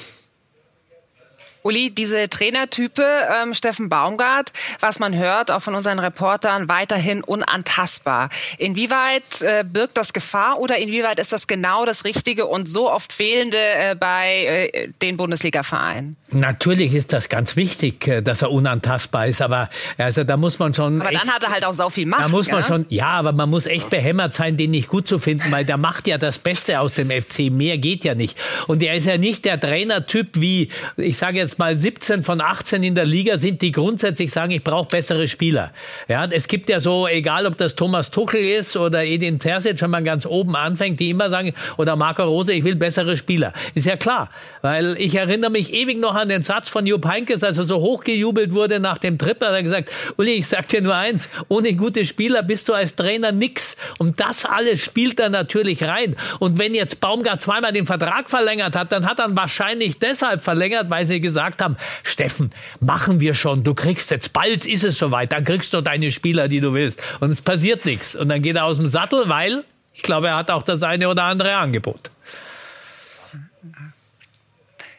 Uli, 1.62 1.90
diese 1.90 2.28
Trainertype, 2.28 3.04
ähm, 3.42 3.54
Steffen 3.54 3.88
Baumgart, 3.88 4.52
was 4.80 4.98
man 4.98 5.14
hört, 5.14 5.50
auch 5.50 5.60
von 5.60 5.74
unseren 5.74 5.98
Reportern, 5.98 6.68
weiterhin 6.68 7.22
unantastbar. 7.22 8.30
Inwieweit 8.58 9.42
äh, 9.42 9.64
birgt 9.64 9.96
das 9.96 10.12
Gefahr 10.12 10.58
oder 10.58 10.78
inwieweit 10.78 11.18
ist 11.18 11.32
das 11.32 11.46
genau 11.46 11.84
das 11.84 12.04
Richtige 12.04 12.46
und 12.46 12.68
so 12.68 12.90
oft 12.90 13.12
fehlende 13.12 13.58
äh, 13.58 13.94
bei 13.94 14.70
äh, 14.72 14.88
den 15.02 15.16
Bundesliga-Vereinen? 15.16 16.16
Natürlich 16.30 16.94
ist 16.94 17.12
das 17.14 17.28
ganz 17.30 17.56
wichtig, 17.56 18.06
äh, 18.06 18.22
dass 18.22 18.42
er 18.42 18.50
unantastbar 18.50 19.26
ist, 19.26 19.40
aber 19.40 19.70
also 19.96 20.24
da 20.24 20.36
muss 20.36 20.58
man 20.58 20.74
schon. 20.74 21.00
Aber 21.00 21.10
echt, 21.10 21.22
dann 21.22 21.32
hat 21.32 21.42
er 21.42 21.50
halt 21.50 21.64
auch 21.64 21.72
so 21.72 21.88
viel 21.88 22.06
Macht. 22.06 22.24
Da 22.24 22.28
muss 22.28 22.50
man 22.50 22.60
ja? 22.60 22.66
schon, 22.66 22.86
ja, 22.90 23.08
aber 23.08 23.32
man 23.32 23.48
muss 23.48 23.66
echt 23.66 23.88
behämmert 23.88 24.34
sein, 24.34 24.56
den 24.56 24.70
nicht 24.70 24.88
gut 24.88 25.08
zu 25.08 25.18
finden, 25.18 25.50
weil 25.50 25.64
der 25.64 25.78
macht 25.78 26.06
ja 26.06 26.18
das 26.18 26.38
Beste 26.38 26.80
aus 26.80 26.92
dem 26.94 27.10
FC. 27.10 27.50
Mehr 27.50 27.78
geht 27.78 28.04
ja 28.04 28.14
nicht. 28.14 28.36
Und 28.66 28.82
er 28.82 28.94
ist 28.94 29.06
ja 29.06 29.16
nicht 29.16 29.46
der 29.46 29.58
Trainertyp 29.58 30.28
wie, 30.34 30.68
ich 30.96 31.16
sage 31.16 31.38
jetzt 31.38 31.47
jetzt 31.48 31.58
mal 31.58 31.74
17 31.74 32.22
von 32.22 32.42
18 32.42 32.82
in 32.82 32.94
der 32.94 33.06
Liga 33.06 33.38
sind, 33.38 33.62
die 33.62 33.72
grundsätzlich 33.72 34.30
sagen, 34.30 34.50
ich 34.50 34.62
brauche 34.62 34.88
bessere 34.88 35.26
Spieler. 35.28 35.72
Ja, 36.06 36.26
es 36.26 36.46
gibt 36.46 36.68
ja 36.68 36.78
so, 36.78 37.08
egal 37.08 37.46
ob 37.46 37.56
das 37.56 37.74
Thomas 37.74 38.10
Tuchel 38.10 38.42
ist 38.42 38.76
oder 38.76 39.02
Edin 39.04 39.38
Terzic, 39.38 39.80
wenn 39.80 39.90
man 39.90 40.04
ganz 40.04 40.26
oben 40.26 40.54
anfängt, 40.56 41.00
die 41.00 41.08
immer 41.08 41.30
sagen, 41.30 41.54
oder 41.78 41.96
Marco 41.96 42.24
Rose, 42.24 42.52
ich 42.52 42.64
will 42.64 42.74
bessere 42.74 43.16
Spieler. 43.16 43.54
Ist 43.74 43.86
ja 43.86 43.96
klar, 43.96 44.30
weil 44.60 44.96
ich 44.98 45.14
erinnere 45.14 45.50
mich 45.50 45.72
ewig 45.72 45.98
noch 45.98 46.14
an 46.14 46.28
den 46.28 46.42
Satz 46.42 46.68
von 46.68 46.84
Jupp 46.86 47.06
Heynckes, 47.06 47.42
als 47.42 47.56
er 47.56 47.64
so 47.64 47.78
hochgejubelt 47.78 48.52
wurde 48.52 48.78
nach 48.78 48.98
dem 48.98 49.16
Trip, 49.16 49.40
hat 49.40 49.52
er 49.52 49.62
gesagt, 49.62 49.90
Uli, 50.18 50.32
ich 50.32 50.48
sag 50.48 50.68
dir 50.68 50.82
nur 50.82 50.96
eins, 50.96 51.30
ohne 51.48 51.72
gute 51.74 52.04
Spieler 52.04 52.42
bist 52.42 52.68
du 52.68 52.74
als 52.74 52.94
Trainer 52.94 53.32
nix. 53.32 53.78
Und 53.98 54.20
das 54.20 54.44
alles 54.44 54.84
spielt 54.84 55.18
da 55.18 55.30
natürlich 55.30 55.82
rein. 55.82 56.14
Und 56.40 56.58
wenn 56.58 56.74
jetzt 56.74 57.00
Baumgart 57.00 57.40
zweimal 57.40 57.72
den 57.72 57.86
Vertrag 57.86 58.28
verlängert 58.28 58.76
hat, 58.76 58.92
dann 58.92 59.06
hat 59.06 59.18
er 59.18 59.34
wahrscheinlich 59.34 59.98
deshalb 59.98 60.42
verlängert, 60.42 60.90
weil 60.90 61.06
sie 61.06 61.22
gesagt 61.22 61.37
gesagt 61.38 61.62
haben, 61.62 61.76
Steffen, 62.02 62.50
machen 62.80 63.20
wir 63.20 63.34
schon, 63.34 63.62
du 63.62 63.74
kriegst 63.74 64.10
jetzt, 64.10 64.32
bald 64.32 64.66
ist 64.66 64.82
es 64.82 64.98
soweit, 64.98 65.32
dann 65.32 65.44
kriegst 65.44 65.72
du 65.72 65.80
deine 65.80 66.10
Spieler, 66.10 66.48
die 66.48 66.60
du 66.60 66.74
willst. 66.74 67.00
Und 67.20 67.30
es 67.30 67.40
passiert 67.40 67.84
nichts. 67.84 68.16
Und 68.16 68.28
dann 68.28 68.42
geht 68.42 68.56
er 68.56 68.64
aus 68.64 68.78
dem 68.78 68.88
Sattel, 68.88 69.28
weil 69.28 69.64
ich 69.94 70.02
glaube, 70.02 70.28
er 70.28 70.36
hat 70.36 70.50
auch 70.50 70.64
das 70.64 70.82
eine 70.82 71.08
oder 71.08 71.24
andere 71.24 71.54
Angebot. 71.56 72.10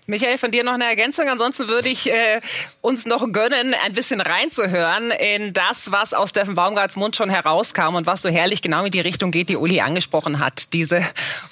Michael, 0.08 0.38
von 0.38 0.50
dir 0.50 0.64
noch 0.64 0.74
eine 0.74 0.86
Ergänzung. 0.86 1.28
Ansonsten 1.30 1.68
würde 1.68 1.90
ich 1.90 2.10
äh, 2.10 2.40
uns 2.82 3.06
noch 3.06 3.32
gönnen, 3.32 3.76
ein 3.86 3.94
bisschen 3.94 4.22
reinzuhören 4.22 5.12
in 5.12 5.54
das, 5.54 5.92
was 5.92 6.14
aus 6.14 6.32
Steffen 6.32 6.56
Baumgarts 6.56 6.96
Mund 6.96 7.16
schon 7.16 7.30
herauskam 7.30 7.96
und 7.96 8.08
was 8.08 8.24
so 8.24 8.30
herrlich 8.30 8.62
genau 8.62 8.86
in 8.86 8.92
die 8.92 9.02
Richtung 9.02 9.32
geht, 9.32 9.50
die 9.50 9.58
Uli 9.58 9.82
angesprochen 9.82 10.40
hat. 10.40 10.74
Diese 10.74 11.04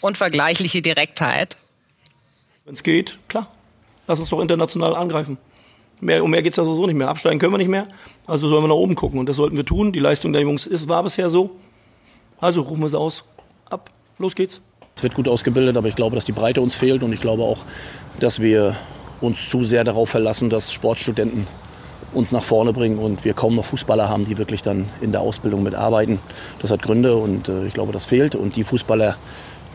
unvergleichliche 0.02 0.82
Direktheit. 0.82 1.56
Wenn 2.66 2.74
es 2.74 2.84
geht, 2.84 3.20
klar. 3.28 3.52
Lass 4.08 4.20
uns 4.20 4.30
doch 4.30 4.40
international 4.40 4.96
angreifen. 4.96 5.38
Mehr, 6.00 6.24
um 6.24 6.30
mehr 6.30 6.44
geht 6.44 6.54
es 6.54 6.58
ja 6.58 6.64
sowieso 6.64 6.86
nicht 6.86 6.96
mehr. 6.96 7.10
Absteigen 7.10 7.40
können 7.40 7.54
wir 7.54 7.58
nicht 7.58 7.70
mehr. 7.70 7.88
Also 8.26 8.48
sollen 8.48 8.64
wir 8.64 8.68
nach 8.68 8.76
oben 8.76 8.96
gucken. 8.96 9.20
Und 9.20 9.28
das 9.28 9.36
sollten 9.36 9.58
wir 9.58 9.66
tun. 9.66 9.92
Die 9.92 10.00
Leistung 10.00 10.32
der 10.32 10.44
Jungs 10.44 10.68
ist, 10.68 10.88
war 10.88 11.04
bisher 11.04 11.30
so. 11.30 11.52
Also 12.40 12.62
rufen 12.62 12.82
wir 12.82 12.86
es 12.86 12.96
aus. 12.96 13.24
Ab. 13.70 13.90
Los 14.20 14.36
geht's. 14.36 14.62
Es 14.96 15.04
wird 15.04 15.16
gut 15.16 15.28
ausgebildet, 15.28 15.76
aber 15.76 15.88
ich 15.88 15.96
glaube, 15.96 16.16
dass 16.16 16.26
die 16.26 16.32
Breite 16.32 16.62
uns 16.62 16.76
fehlt. 16.76 17.04
Und 17.04 17.14
ich 17.14 17.22
glaube 17.22 17.44
auch, 17.44 17.60
dass 18.20 18.40
wir 18.40 18.76
uns 19.22 19.50
zu 19.50 19.64
sehr 19.64 19.84
darauf 19.84 20.10
verlassen, 20.10 20.50
dass 20.50 20.72
Sportstudenten 20.72 21.48
uns 22.14 22.32
nach 22.32 22.44
vorne 22.44 22.74
bringen 22.74 23.00
und 23.00 23.26
wir 23.26 23.34
kaum 23.34 23.56
noch 23.56 23.66
Fußballer 23.66 24.08
haben, 24.08 24.26
die 24.26 24.38
wirklich 24.38 24.62
dann 24.62 24.88
in 25.02 25.12
der 25.12 25.22
Ausbildung 25.22 25.64
mitarbeiten. 25.64 26.20
Das 26.62 26.72
hat 26.72 26.82
Gründe 26.82 27.16
und 27.16 27.50
äh, 27.50 27.66
ich 27.66 27.74
glaube, 27.74 27.92
das 27.92 28.06
fehlt. 28.06 28.36
Und 28.36 28.56
die 28.56 28.64
Fußballer, 28.64 29.18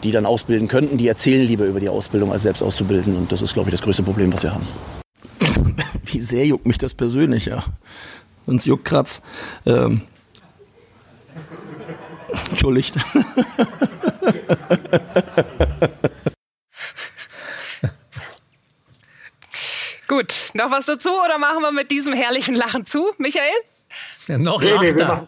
die 0.02 0.10
dann 0.10 0.26
ausbilden 0.26 0.68
könnten, 0.68 0.98
die 0.98 1.08
erzählen 1.08 1.46
lieber 1.46 1.64
über 1.66 1.80
die 1.80 1.88
Ausbildung, 1.88 2.32
als 2.32 2.42
selbst 2.42 2.62
auszubilden. 2.62 3.16
Und 3.16 3.32
das 3.32 3.42
ist, 3.42 3.54
glaube 3.54 3.68
ich, 3.68 3.72
das 3.72 3.82
größte 3.82 4.02
Problem, 4.02 4.32
was 4.32 4.42
wir 4.42 4.52
haben. 4.54 4.66
Wie 6.04 6.20
sehr 6.20 6.46
juckt 6.46 6.66
mich 6.66 6.78
das 6.78 6.94
persönlich, 6.94 7.46
ja. 7.46 7.64
Wenn 8.46 8.56
es 8.56 8.64
juckt, 8.64 8.84
kratzt. 8.84 9.22
Ähm. 9.66 10.02
Entschuldigt. 12.50 12.96
Gut, 20.08 20.34
noch 20.52 20.70
was 20.70 20.84
dazu 20.86 21.10
oder 21.24 21.38
machen 21.38 21.62
wir 21.62 21.72
mit 21.72 21.90
diesem 21.90 22.12
herrlichen 22.12 22.54
Lachen 22.54 22.84
zu, 22.84 23.12
Michael? 23.16 23.48
Ja, 24.28 24.38
noch 24.38 24.62
nee, 24.62 24.70
lacht 24.70 25.00
er. 25.00 25.26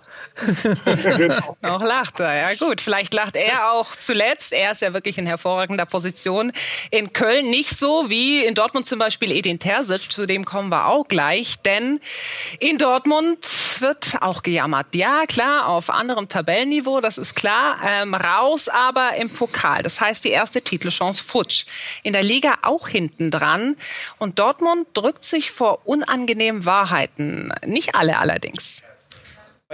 genau. 1.16 1.56
noch 1.62 1.82
lacht 1.82 2.20
er, 2.20 2.34
ja 2.34 2.48
gut. 2.58 2.80
Vielleicht 2.80 3.14
lacht 3.14 3.36
er 3.36 3.72
auch 3.72 3.96
zuletzt. 3.96 4.52
Er 4.52 4.72
ist 4.72 4.82
ja 4.82 4.92
wirklich 4.92 5.18
in 5.18 5.26
hervorragender 5.26 5.86
Position. 5.86 6.52
In 6.90 7.12
Köln 7.12 7.50
nicht 7.50 7.78
so 7.78 8.10
wie 8.10 8.44
in 8.44 8.54
Dortmund 8.54 8.86
zum 8.86 8.98
Beispiel 8.98 9.32
Edin 9.32 9.58
Terzic. 9.58 10.12
Zu 10.12 10.26
dem 10.26 10.44
kommen 10.44 10.68
wir 10.70 10.86
auch 10.86 11.08
gleich. 11.08 11.58
Denn 11.60 12.00
in 12.60 12.78
Dortmund 12.78 13.38
wird 13.80 14.18
auch 14.20 14.42
gejammert. 14.42 14.94
Ja, 14.94 15.24
klar, 15.26 15.68
auf 15.68 15.90
anderem 15.90 16.28
Tabellenniveau, 16.28 17.00
das 17.00 17.18
ist 17.18 17.34
klar. 17.34 17.78
Ähm, 17.86 18.14
raus 18.14 18.68
aber 18.68 19.16
im 19.16 19.30
Pokal. 19.30 19.82
Das 19.82 20.00
heißt, 20.00 20.24
die 20.24 20.30
erste 20.30 20.62
Titelchance 20.62 21.22
futsch. 21.22 21.66
In 22.02 22.12
der 22.12 22.22
Liga 22.22 22.58
auch 22.62 22.88
hinten 22.88 23.30
dran. 23.30 23.76
Und 24.18 24.38
Dortmund 24.38 24.86
drückt 24.94 25.24
sich 25.24 25.50
vor 25.50 25.86
unangenehmen 25.86 26.66
Wahrheiten. 26.66 27.52
Nicht 27.66 27.94
alle 27.94 28.18
allerdings. 28.18 28.82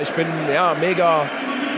Ich 0.03 0.11
bin 0.13 0.27
ja 0.55 0.75
mega, 0.81 1.27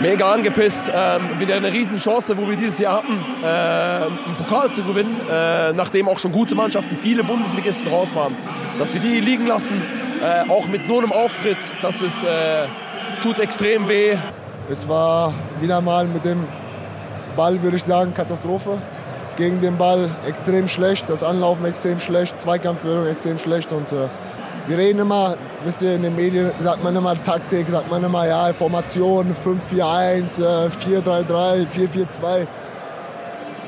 mega 0.00 0.32
angepisst. 0.32 0.84
Ähm, 0.94 1.40
wieder 1.40 1.56
eine 1.56 1.72
Riesenchance, 1.72 2.36
wo 2.38 2.48
wir 2.48 2.56
dieses 2.56 2.78
Jahr 2.78 2.98
hatten, 2.98 3.18
äh, 3.42 3.46
einen 3.46 4.36
Pokal 4.36 4.70
zu 4.70 4.84
gewinnen, 4.84 5.20
äh, 5.28 5.72
nachdem 5.72 6.08
auch 6.08 6.20
schon 6.20 6.30
gute 6.30 6.54
Mannschaften, 6.54 6.96
viele 6.96 7.24
Bundesligisten 7.24 7.88
raus 7.88 8.14
waren. 8.14 8.36
Dass 8.78 8.94
wir 8.94 9.00
die 9.00 9.18
liegen 9.18 9.46
lassen, 9.46 9.82
äh, 10.22 10.48
auch 10.48 10.68
mit 10.68 10.86
so 10.86 10.98
einem 10.98 11.10
Auftritt, 11.10 11.58
das 11.82 12.00
ist, 12.00 12.22
äh, 12.22 12.66
tut 13.22 13.40
extrem 13.40 13.88
weh. 13.88 14.16
Es 14.70 14.88
war 14.88 15.34
wieder 15.60 15.80
mal 15.80 16.06
mit 16.06 16.24
dem 16.24 16.46
Ball, 17.34 17.60
würde 17.60 17.76
ich 17.76 17.84
sagen, 17.84 18.14
Katastrophe. 18.14 18.78
Gegen 19.36 19.60
den 19.60 19.78
Ball 19.78 20.10
extrem 20.28 20.68
schlecht, 20.68 21.08
das 21.08 21.24
Anlaufen 21.24 21.64
extrem 21.64 21.98
schlecht, 21.98 22.40
Zweikampfführung 22.40 23.06
extrem 23.06 23.38
schlecht 23.38 23.72
und 23.72 23.90
äh, 23.90 24.06
wir 24.66 24.78
reden 24.78 25.00
immer, 25.00 25.36
wisst 25.64 25.82
ihr, 25.82 25.96
in 25.96 26.02
den 26.02 26.14
Medien 26.14 26.50
sagt 26.62 26.84
man 26.84 26.94
immer 26.94 27.22
Taktik, 27.24 27.68
sagt 27.68 27.90
man 27.90 28.04
immer, 28.04 28.26
ja, 28.26 28.52
Formation 28.52 29.34
5-4-1, 29.72 30.40
4-3-3, 30.70 31.66
4-4-2. 31.66 32.46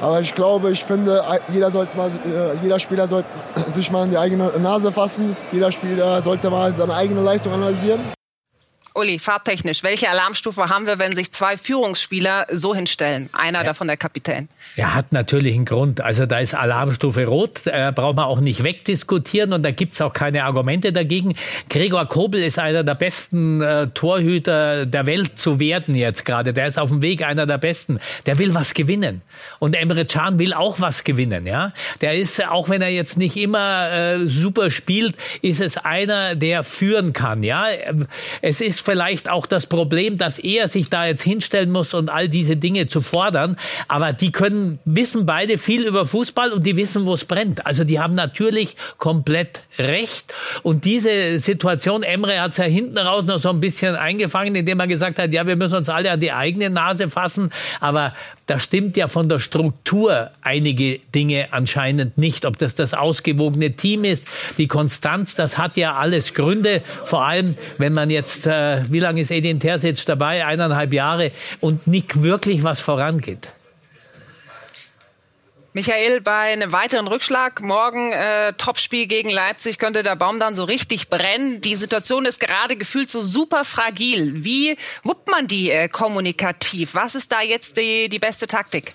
Aber 0.00 0.20
ich 0.20 0.34
glaube, 0.34 0.70
ich 0.70 0.84
finde, 0.84 1.22
jeder, 1.48 1.70
sollte 1.70 1.96
mal, 1.96 2.10
äh, 2.10 2.62
jeder 2.62 2.78
Spieler 2.78 3.08
sollte 3.08 3.28
sich 3.74 3.90
mal 3.90 4.04
in 4.04 4.10
die 4.10 4.18
eigene 4.18 4.52
Nase 4.58 4.92
fassen. 4.92 5.36
Jeder 5.52 5.72
Spieler 5.72 6.22
sollte 6.22 6.50
mal 6.50 6.74
seine 6.74 6.94
eigene 6.94 7.22
Leistung 7.22 7.52
analysieren. 7.52 8.00
Uli, 8.96 9.18
fahrtechnisch, 9.18 9.82
welche 9.82 10.08
Alarmstufe 10.08 10.68
haben 10.68 10.86
wir, 10.86 11.00
wenn 11.00 11.16
sich 11.16 11.32
zwei 11.32 11.56
Führungsspieler 11.56 12.46
so 12.52 12.76
hinstellen? 12.76 13.28
Einer 13.32 13.58
ja. 13.58 13.64
davon 13.64 13.88
der 13.88 13.96
Kapitän. 13.96 14.48
Er 14.76 14.94
hat 14.94 15.12
natürlich 15.12 15.56
einen 15.56 15.64
Grund. 15.64 16.00
Also 16.00 16.26
da 16.26 16.38
ist 16.38 16.54
Alarmstufe 16.54 17.26
rot, 17.26 17.66
äh, 17.66 17.90
braucht 17.92 18.14
man 18.14 18.26
auch 18.26 18.38
nicht 18.38 18.62
wegdiskutieren 18.62 19.52
und 19.52 19.64
da 19.64 19.72
gibt's 19.72 20.00
auch 20.00 20.12
keine 20.12 20.44
Argumente 20.44 20.92
dagegen. 20.92 21.34
Gregor 21.68 22.06
Kobel 22.06 22.40
ist 22.40 22.60
einer 22.60 22.84
der 22.84 22.94
besten 22.94 23.60
äh, 23.62 23.88
Torhüter 23.88 24.86
der 24.86 25.06
Welt 25.06 25.40
zu 25.40 25.58
werden 25.58 25.96
jetzt 25.96 26.24
gerade. 26.24 26.52
Der 26.52 26.68
ist 26.68 26.78
auf 26.78 26.90
dem 26.90 27.02
Weg, 27.02 27.24
einer 27.24 27.46
der 27.46 27.58
besten. 27.58 27.98
Der 28.26 28.38
will 28.38 28.54
was 28.54 28.74
gewinnen. 28.74 29.22
Und 29.58 29.74
Emre 29.74 30.04
Can 30.04 30.38
will 30.38 30.54
auch 30.54 30.80
was 30.80 31.02
gewinnen. 31.02 31.46
Ja, 31.46 31.72
Der 32.00 32.14
ist, 32.14 32.46
auch 32.46 32.68
wenn 32.68 32.80
er 32.80 32.90
jetzt 32.90 33.18
nicht 33.18 33.36
immer 33.36 33.90
äh, 33.90 34.26
super 34.26 34.70
spielt, 34.70 35.16
ist 35.42 35.60
es 35.60 35.78
einer, 35.78 36.36
der 36.36 36.62
führen 36.62 37.12
kann. 37.12 37.42
Ja, 37.42 37.66
Es 38.40 38.60
ist 38.60 38.83
vielleicht 38.84 39.28
auch 39.28 39.46
das 39.46 39.66
Problem, 39.66 40.18
dass 40.18 40.38
er 40.38 40.68
sich 40.68 40.90
da 40.90 41.06
jetzt 41.06 41.22
hinstellen 41.22 41.70
muss 41.70 41.94
und 41.94 42.08
all 42.08 42.28
diese 42.28 42.56
Dinge 42.56 42.86
zu 42.86 43.00
fordern. 43.00 43.56
Aber 43.88 44.12
die 44.12 44.30
können, 44.30 44.78
wissen 44.84 45.26
beide 45.26 45.58
viel 45.58 45.84
über 45.84 46.06
Fußball 46.06 46.52
und 46.52 46.66
die 46.66 46.76
wissen, 46.76 47.06
wo 47.06 47.14
es 47.14 47.24
brennt. 47.24 47.66
Also 47.66 47.84
die 47.84 47.98
haben 47.98 48.14
natürlich 48.14 48.76
komplett 48.98 49.62
recht. 49.78 50.34
Und 50.62 50.84
diese 50.84 51.38
Situation, 51.38 52.02
Emre 52.02 52.40
hat 52.40 52.52
es 52.52 52.58
ja 52.58 52.64
hinten 52.64 52.98
raus 52.98 53.24
noch 53.24 53.38
so 53.38 53.50
ein 53.50 53.60
bisschen 53.60 53.96
eingefangen, 53.96 54.54
indem 54.54 54.80
er 54.80 54.86
gesagt 54.86 55.18
hat, 55.18 55.32
ja, 55.32 55.46
wir 55.46 55.56
müssen 55.56 55.76
uns 55.76 55.88
alle 55.88 56.10
an 56.10 56.20
die 56.20 56.32
eigene 56.32 56.70
Nase 56.70 57.08
fassen. 57.08 57.50
Aber 57.80 58.12
da 58.46 58.58
stimmt 58.58 58.96
ja 58.96 59.06
von 59.06 59.28
der 59.28 59.38
Struktur 59.38 60.30
einige 60.42 60.98
Dinge 61.14 61.48
anscheinend 61.52 62.18
nicht. 62.18 62.44
Ob 62.44 62.58
das 62.58 62.74
das 62.74 62.92
ausgewogene 62.92 63.72
Team 63.72 64.04
ist, 64.04 64.28
die 64.58 64.68
Konstanz, 64.68 65.34
das 65.34 65.56
hat 65.56 65.76
ja 65.76 65.94
alles 65.94 66.34
Gründe. 66.34 66.82
Vor 67.04 67.24
allem, 67.24 67.56
wenn 67.78 67.94
man 67.94 68.10
jetzt, 68.10 68.46
äh, 68.46 68.82
wie 68.90 69.00
lange 69.00 69.22
ist 69.22 69.30
Edin 69.30 69.60
Terzic 69.60 70.04
dabei? 70.04 70.44
Eineinhalb 70.44 70.92
Jahre 70.92 71.32
und 71.60 71.86
nicht 71.86 72.22
wirklich 72.22 72.64
was 72.64 72.80
vorangeht. 72.80 73.53
Michael, 75.76 76.20
bei 76.20 76.52
einem 76.52 76.70
weiteren 76.70 77.08
Rückschlag 77.08 77.60
morgen 77.60 78.12
äh, 78.12 78.52
Topspiel 78.52 79.08
gegen 79.08 79.28
Leipzig 79.28 79.80
könnte 79.80 80.04
der 80.04 80.14
Baum 80.14 80.38
dann 80.38 80.54
so 80.54 80.62
richtig 80.62 81.08
brennen. 81.08 81.60
Die 81.62 81.74
Situation 81.74 82.26
ist 82.26 82.38
gerade 82.38 82.76
gefühlt 82.76 83.10
so 83.10 83.20
super 83.20 83.64
fragil. 83.64 84.44
Wie 84.44 84.76
wuppt 85.02 85.28
man 85.28 85.48
die 85.48 85.72
äh, 85.72 85.88
kommunikativ? 85.88 86.94
Was 86.94 87.16
ist 87.16 87.32
da 87.32 87.42
jetzt 87.42 87.76
die, 87.76 88.08
die 88.08 88.20
beste 88.20 88.46
Taktik? 88.46 88.94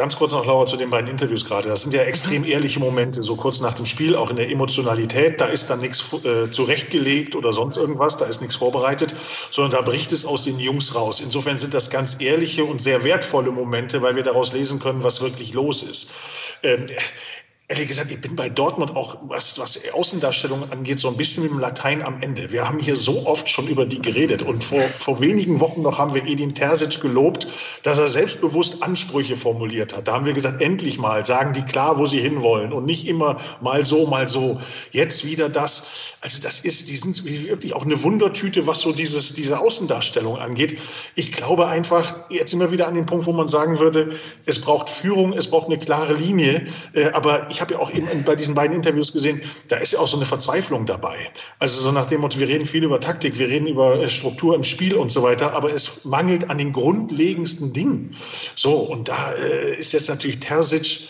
Ganz 0.00 0.16
kurz 0.16 0.32
noch, 0.32 0.46
Laura, 0.46 0.64
zu 0.64 0.78
den 0.78 0.88
beiden 0.88 1.10
Interviews 1.10 1.44
gerade. 1.44 1.68
Das 1.68 1.82
sind 1.82 1.92
ja 1.92 2.00
extrem 2.04 2.42
ehrliche 2.46 2.80
Momente, 2.80 3.22
so 3.22 3.36
kurz 3.36 3.60
nach 3.60 3.74
dem 3.74 3.84
Spiel, 3.84 4.16
auch 4.16 4.30
in 4.30 4.36
der 4.36 4.50
Emotionalität. 4.50 5.42
Da 5.42 5.44
ist 5.44 5.68
dann 5.68 5.80
nichts 5.80 6.14
äh, 6.24 6.50
zurechtgelegt 6.50 7.36
oder 7.36 7.52
sonst 7.52 7.76
irgendwas, 7.76 8.16
da 8.16 8.24
ist 8.24 8.40
nichts 8.40 8.56
vorbereitet, 8.56 9.14
sondern 9.50 9.72
da 9.72 9.82
bricht 9.82 10.10
es 10.12 10.24
aus 10.24 10.42
den 10.44 10.58
Jungs 10.58 10.94
raus. 10.94 11.20
Insofern 11.20 11.58
sind 11.58 11.74
das 11.74 11.90
ganz 11.90 12.18
ehrliche 12.18 12.64
und 12.64 12.80
sehr 12.80 13.04
wertvolle 13.04 13.50
Momente, 13.50 14.00
weil 14.00 14.16
wir 14.16 14.22
daraus 14.22 14.54
lesen 14.54 14.80
können, 14.80 15.02
was 15.02 15.20
wirklich 15.20 15.52
los 15.52 15.82
ist. 15.82 16.12
Ähm, 16.62 16.86
ehrlich 17.70 17.86
gesagt, 17.86 18.10
ich 18.10 18.20
bin 18.20 18.34
bei 18.34 18.48
Dortmund 18.48 18.96
auch, 18.96 19.18
was, 19.22 19.60
was 19.60 19.92
Außendarstellungen 19.92 20.72
angeht, 20.72 20.98
so 20.98 21.06
ein 21.06 21.16
bisschen 21.16 21.44
mit 21.44 21.52
dem 21.52 21.60
Latein 21.60 22.02
am 22.02 22.20
Ende. 22.20 22.50
Wir 22.50 22.66
haben 22.66 22.80
hier 22.80 22.96
so 22.96 23.26
oft 23.26 23.48
schon 23.48 23.68
über 23.68 23.86
die 23.86 24.02
geredet 24.02 24.42
und 24.42 24.64
vor, 24.64 24.82
vor 24.88 25.20
wenigen 25.20 25.60
Wochen 25.60 25.80
noch 25.82 25.96
haben 25.96 26.12
wir 26.12 26.26
Edin 26.26 26.56
Terzic 26.56 27.00
gelobt, 27.00 27.46
dass 27.84 27.98
er 27.98 28.08
selbstbewusst 28.08 28.82
Ansprüche 28.82 29.36
formuliert 29.36 29.96
hat. 29.96 30.08
Da 30.08 30.14
haben 30.14 30.26
wir 30.26 30.32
gesagt, 30.32 30.60
endlich 30.60 30.98
mal, 30.98 31.24
sagen 31.24 31.52
die 31.52 31.62
klar, 31.62 31.96
wo 31.96 32.06
sie 32.06 32.18
hinwollen 32.20 32.72
und 32.72 32.86
nicht 32.86 33.06
immer 33.06 33.36
mal 33.60 33.84
so, 33.84 34.04
mal 34.06 34.26
so. 34.28 34.60
Jetzt 34.90 35.24
wieder 35.24 35.48
das. 35.48 36.16
Also 36.20 36.42
das 36.42 36.58
ist, 36.58 36.90
die 36.90 36.96
sind 36.96 37.24
wirklich 37.24 37.72
auch 37.74 37.84
eine 37.84 38.02
Wundertüte, 38.02 38.66
was 38.66 38.80
so 38.80 38.90
dieses, 38.92 39.34
diese 39.34 39.60
Außendarstellung 39.60 40.38
angeht. 40.38 40.80
Ich 41.14 41.30
glaube 41.30 41.68
einfach, 41.68 42.16
jetzt 42.30 42.52
immer 42.52 42.72
wieder 42.72 42.88
an 42.88 42.94
den 42.94 43.06
Punkt, 43.06 43.26
wo 43.26 43.32
man 43.32 43.46
sagen 43.46 43.78
würde, 43.78 44.10
es 44.44 44.60
braucht 44.60 44.90
Führung, 44.90 45.34
es 45.34 45.48
braucht 45.48 45.68
eine 45.68 45.78
klare 45.78 46.14
Linie, 46.14 46.66
äh, 46.94 47.10
aber 47.10 47.48
ich 47.50 47.59
ich 47.60 47.62
habe 47.62 47.74
ja 47.74 47.80
auch 47.80 47.92
eben 47.92 48.24
bei 48.24 48.36
diesen 48.36 48.54
beiden 48.54 48.74
Interviews 48.74 49.12
gesehen, 49.12 49.42
da 49.68 49.76
ist 49.76 49.92
ja 49.92 49.98
auch 49.98 50.06
so 50.08 50.16
eine 50.16 50.24
Verzweiflung 50.24 50.86
dabei. 50.86 51.30
Also 51.58 51.82
so 51.82 51.92
nach 51.92 52.06
dem 52.06 52.22
Motto, 52.22 52.40
wir 52.40 52.48
reden 52.48 52.64
viel 52.64 52.82
über 52.82 53.00
Taktik, 53.00 53.38
wir 53.38 53.48
reden 53.48 53.66
über 53.66 54.00
äh, 54.00 54.08
Struktur 54.08 54.54
im 54.54 54.64
Spiel 54.64 54.94
und 54.94 55.12
so 55.12 55.22
weiter, 55.22 55.52
aber 55.52 55.70
es 55.70 56.06
mangelt 56.06 56.48
an 56.48 56.56
den 56.56 56.72
grundlegendsten 56.72 57.74
Dingen. 57.74 58.16
So, 58.54 58.76
und 58.76 59.08
da 59.08 59.32
äh, 59.32 59.76
ist 59.76 59.92
jetzt 59.92 60.08
natürlich 60.08 60.40
Terzic, 60.40 61.00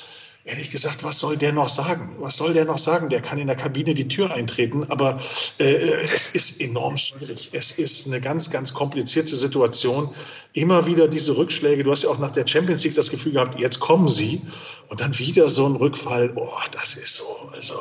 ehrlich 0.44 0.70
gesagt, 0.70 1.04
was 1.04 1.18
soll 1.18 1.36
der 1.36 1.52
noch 1.52 1.68
sagen? 1.68 2.16
Was 2.18 2.36
soll 2.36 2.54
der 2.54 2.64
noch 2.64 2.78
sagen? 2.78 3.08
Der 3.08 3.20
kann 3.20 3.38
in 3.38 3.46
der 3.46 3.56
Kabine 3.56 3.94
die 3.94 4.08
Tür 4.08 4.32
eintreten, 4.32 4.84
aber 4.84 5.20
äh, 5.58 5.74
es 6.12 6.34
ist 6.34 6.60
enorm 6.60 6.96
schwierig. 6.96 7.50
Es 7.52 7.72
ist 7.78 8.06
eine 8.06 8.20
ganz, 8.20 8.50
ganz 8.50 8.72
komplizierte 8.72 9.36
Situation. 9.36 10.08
Immer 10.52 10.86
wieder 10.86 11.08
diese 11.08 11.36
Rückschläge. 11.36 11.84
Du 11.84 11.90
hast 11.90 12.04
ja 12.04 12.10
auch 12.10 12.18
nach 12.18 12.32
der 12.32 12.46
Champions 12.46 12.84
League 12.84 12.94
das 12.94 13.10
Gefühl 13.10 13.32
gehabt, 13.32 13.60
jetzt 13.60 13.80
kommen 13.80 14.08
sie 14.08 14.40
und 14.88 15.00
dann 15.00 15.18
wieder 15.18 15.50
so 15.50 15.66
ein 15.66 15.76
Rückfall. 15.76 16.32
Oh, 16.34 16.50
das 16.72 16.94
ist 16.94 17.16
so. 17.16 17.50
Also 17.52 17.74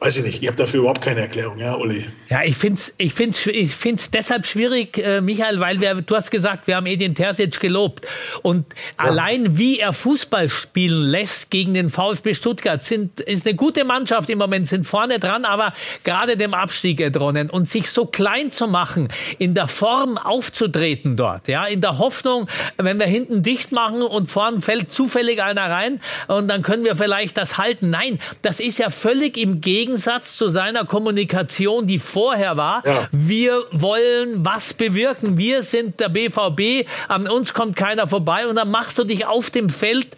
weiß 0.00 0.18
ich 0.18 0.24
nicht, 0.24 0.42
ich 0.42 0.46
habe 0.46 0.56
dafür 0.56 0.80
überhaupt 0.80 1.02
keine 1.02 1.20
Erklärung, 1.22 1.58
ja, 1.58 1.74
Uli. 1.74 2.06
Ja, 2.28 2.42
ich 2.44 2.56
finde 2.56 2.80
es 2.80 2.94
ich 2.98 3.14
find's, 3.14 3.44
ich 3.46 3.74
find's 3.74 4.12
deshalb 4.12 4.46
schwierig, 4.46 4.96
äh, 4.98 5.20
Michael, 5.20 5.58
weil 5.58 5.80
wir, 5.80 5.94
du 5.94 6.14
hast 6.14 6.30
gesagt, 6.30 6.68
wir 6.68 6.76
haben 6.76 6.86
Edin 6.86 7.16
Terzic 7.16 7.58
gelobt. 7.58 8.06
Und 8.42 8.66
ja. 8.96 9.06
allein 9.06 9.58
wie 9.58 9.80
er 9.80 9.92
Fußball 9.92 10.48
spielen 10.48 11.02
lässt 11.02 11.50
gegen 11.50 11.74
den 11.74 11.88
VfB 11.88 12.34
Stuttgart, 12.34 12.80
sind, 12.80 13.20
ist 13.20 13.44
eine 13.44 13.56
gute 13.56 13.82
Mannschaft 13.82 14.30
im 14.30 14.38
Moment, 14.38 14.68
sind 14.68 14.86
vorne 14.86 15.18
dran, 15.18 15.44
aber 15.44 15.72
gerade 16.04 16.36
dem 16.36 16.54
Abstieg 16.54 17.00
entronnen. 17.00 17.50
Und 17.50 17.68
sich 17.68 17.90
so 17.90 18.06
klein 18.06 18.52
zu 18.52 18.68
machen, 18.68 19.08
in 19.38 19.54
der 19.54 19.66
Form 19.66 20.16
aufzutreten 20.16 21.16
dort, 21.16 21.48
ja, 21.48 21.64
in 21.64 21.80
der 21.80 21.98
Hoffnung, 21.98 22.46
wenn 22.76 23.00
wir 23.00 23.06
hinten 23.06 23.42
dicht 23.42 23.72
machen 23.72 24.02
und 24.02 24.30
vorn 24.30 24.62
fällt 24.62 24.92
zufällig 24.92 25.42
einer 25.42 25.68
rein 25.68 26.00
und 26.28 26.46
dann 26.46 26.62
können 26.62 26.84
wir 26.84 26.94
vielleicht 26.94 27.36
das 27.36 27.58
halten. 27.58 27.90
Nein, 27.90 28.20
das 28.42 28.60
ist 28.60 28.78
ja 28.78 28.90
völlig 28.90 29.36
im 29.36 29.60
Gegenteil 29.60 29.87
Gegensatz 29.88 30.36
zu 30.36 30.48
seiner 30.48 30.84
Kommunikation, 30.84 31.86
die 31.86 31.98
vorher 31.98 32.58
war. 32.58 32.86
Ja. 32.86 33.08
Wir 33.10 33.64
wollen 33.72 34.44
was 34.44 34.74
bewirken. 34.74 35.38
Wir 35.38 35.62
sind 35.62 35.98
der 35.98 36.10
BVB. 36.10 36.86
An 37.08 37.26
uns 37.26 37.54
kommt 37.54 37.74
keiner 37.74 38.06
vorbei. 38.06 38.46
Und 38.46 38.56
dann 38.56 38.70
machst 38.70 38.98
du 38.98 39.04
dich 39.04 39.24
auf 39.24 39.48
dem 39.48 39.70
Feld 39.70 40.08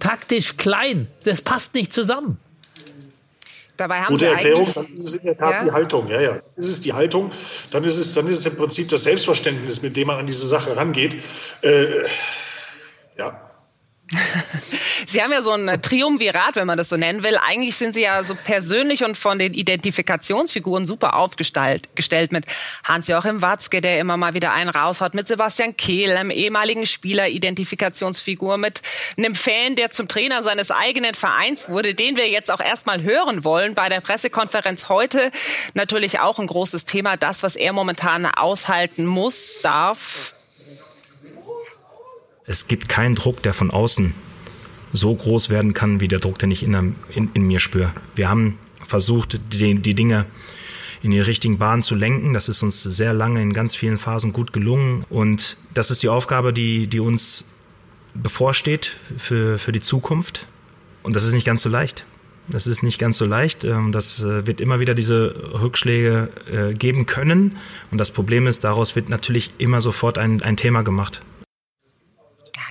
taktisch 0.00 0.56
klein. 0.56 1.06
Das 1.22 1.42
passt 1.42 1.74
nicht 1.74 1.94
zusammen. 1.94 2.38
Dabei 3.76 4.00
haben 4.00 4.14
Gute 4.14 4.26
Sie 4.26 4.32
Erklärung, 4.32 4.68
dann 4.74 4.92
ist 4.92 5.06
es 5.06 5.14
in 5.14 5.24
der 5.24 5.38
Tat 5.38 5.52
ja? 5.52 5.64
die 5.64 5.70
Haltung. 5.70 6.08
Ja, 6.08 6.20
ja. 6.20 6.36
Ist 6.56 6.68
es 6.68 6.80
die 6.80 6.92
Haltung, 6.92 7.30
dann 7.70 7.84
ist 7.84 7.96
es, 7.96 8.12
dann 8.12 8.26
ist 8.26 8.40
es 8.40 8.46
im 8.46 8.56
Prinzip 8.56 8.88
das 8.90 9.04
Selbstverständnis, 9.04 9.80
mit 9.82 9.96
dem 9.96 10.08
man 10.08 10.18
an 10.18 10.26
diese 10.26 10.46
Sache 10.46 10.76
rangeht. 10.76 11.16
Äh, 11.62 11.86
ja, 13.16 13.49
Sie 15.06 15.22
haben 15.22 15.32
ja 15.32 15.42
so 15.42 15.52
ein 15.52 15.80
Triumvirat, 15.82 16.56
wenn 16.56 16.66
man 16.66 16.78
das 16.78 16.88
so 16.88 16.96
nennen 16.96 17.22
will. 17.22 17.36
Eigentlich 17.36 17.76
sind 17.76 17.94
Sie 17.94 18.02
ja 18.02 18.22
so 18.24 18.34
persönlich 18.34 19.04
und 19.04 19.16
von 19.16 19.38
den 19.38 19.54
Identifikationsfiguren 19.54 20.86
super 20.86 21.14
aufgestellt 21.14 21.88
mit 22.32 22.44
Hans-Joachim 22.84 23.42
Watzke, 23.42 23.80
der 23.80 24.00
immer 24.00 24.16
mal 24.16 24.34
wieder 24.34 24.52
einen 24.52 24.70
raushaut, 24.70 25.14
mit 25.14 25.28
Sebastian 25.28 25.76
Kehl, 25.76 26.16
einem 26.16 26.30
ehemaligen 26.30 26.86
Spieler, 26.86 27.28
Identifikationsfigur, 27.28 28.56
mit 28.56 28.82
einem 29.16 29.34
Fan, 29.34 29.76
der 29.76 29.90
zum 29.90 30.08
Trainer 30.08 30.42
seines 30.42 30.70
eigenen 30.70 31.14
Vereins 31.14 31.68
wurde, 31.68 31.94
den 31.94 32.16
wir 32.16 32.28
jetzt 32.28 32.50
auch 32.50 32.60
erstmal 32.60 33.02
hören 33.02 33.44
wollen 33.44 33.74
bei 33.74 33.88
der 33.88 34.00
Pressekonferenz 34.00 34.88
heute. 34.88 35.30
Natürlich 35.74 36.20
auch 36.20 36.38
ein 36.38 36.46
großes 36.46 36.84
Thema, 36.84 37.16
das, 37.16 37.42
was 37.42 37.56
er 37.56 37.72
momentan 37.72 38.26
aushalten 38.26 39.06
muss, 39.06 39.58
darf 39.62 40.34
es 42.46 42.66
gibt 42.66 42.88
keinen 42.88 43.14
Druck, 43.14 43.42
der 43.42 43.54
von 43.54 43.70
außen 43.70 44.14
so 44.92 45.14
groß 45.14 45.50
werden 45.50 45.72
kann, 45.72 46.00
wie 46.00 46.08
der 46.08 46.18
Druck, 46.18 46.38
den 46.38 46.50
ich 46.50 46.62
in, 46.62 46.96
in, 47.14 47.30
in 47.32 47.42
mir 47.42 47.60
spüre. 47.60 47.92
Wir 48.16 48.28
haben 48.28 48.58
versucht, 48.86 49.40
die, 49.52 49.76
die 49.76 49.94
Dinge 49.94 50.26
in 51.02 51.12
die 51.12 51.20
richtigen 51.20 51.58
Bahnen 51.58 51.82
zu 51.82 51.94
lenken. 51.94 52.32
Das 52.32 52.48
ist 52.48 52.62
uns 52.62 52.82
sehr 52.82 53.12
lange 53.14 53.40
in 53.40 53.52
ganz 53.52 53.74
vielen 53.74 53.98
Phasen 53.98 54.32
gut 54.32 54.52
gelungen. 54.52 55.04
Und 55.08 55.56
das 55.72 55.90
ist 55.90 56.02
die 56.02 56.08
Aufgabe, 56.08 56.52
die, 56.52 56.88
die 56.88 57.00
uns 57.00 57.44
bevorsteht 58.14 58.96
für, 59.16 59.58
für 59.58 59.72
die 59.72 59.80
Zukunft. 59.80 60.46
Und 61.02 61.16
das 61.16 61.24
ist 61.24 61.32
nicht 61.32 61.46
ganz 61.46 61.62
so 61.62 61.68
leicht. 61.68 62.04
Das 62.48 62.66
ist 62.66 62.82
nicht 62.82 62.98
ganz 62.98 63.16
so 63.16 63.26
leicht. 63.26 63.64
Ähm, 63.64 63.92
das 63.92 64.22
äh, 64.24 64.46
wird 64.46 64.60
immer 64.60 64.80
wieder 64.80 64.94
diese 64.94 65.52
Rückschläge 65.62 66.30
äh, 66.50 66.74
geben 66.74 67.06
können. 67.06 67.56
Und 67.92 67.98
das 67.98 68.10
Problem 68.10 68.48
ist, 68.48 68.64
daraus 68.64 68.96
wird 68.96 69.08
natürlich 69.08 69.52
immer 69.58 69.80
sofort 69.80 70.18
ein, 70.18 70.42
ein 70.42 70.56
Thema 70.56 70.82
gemacht 70.82 71.20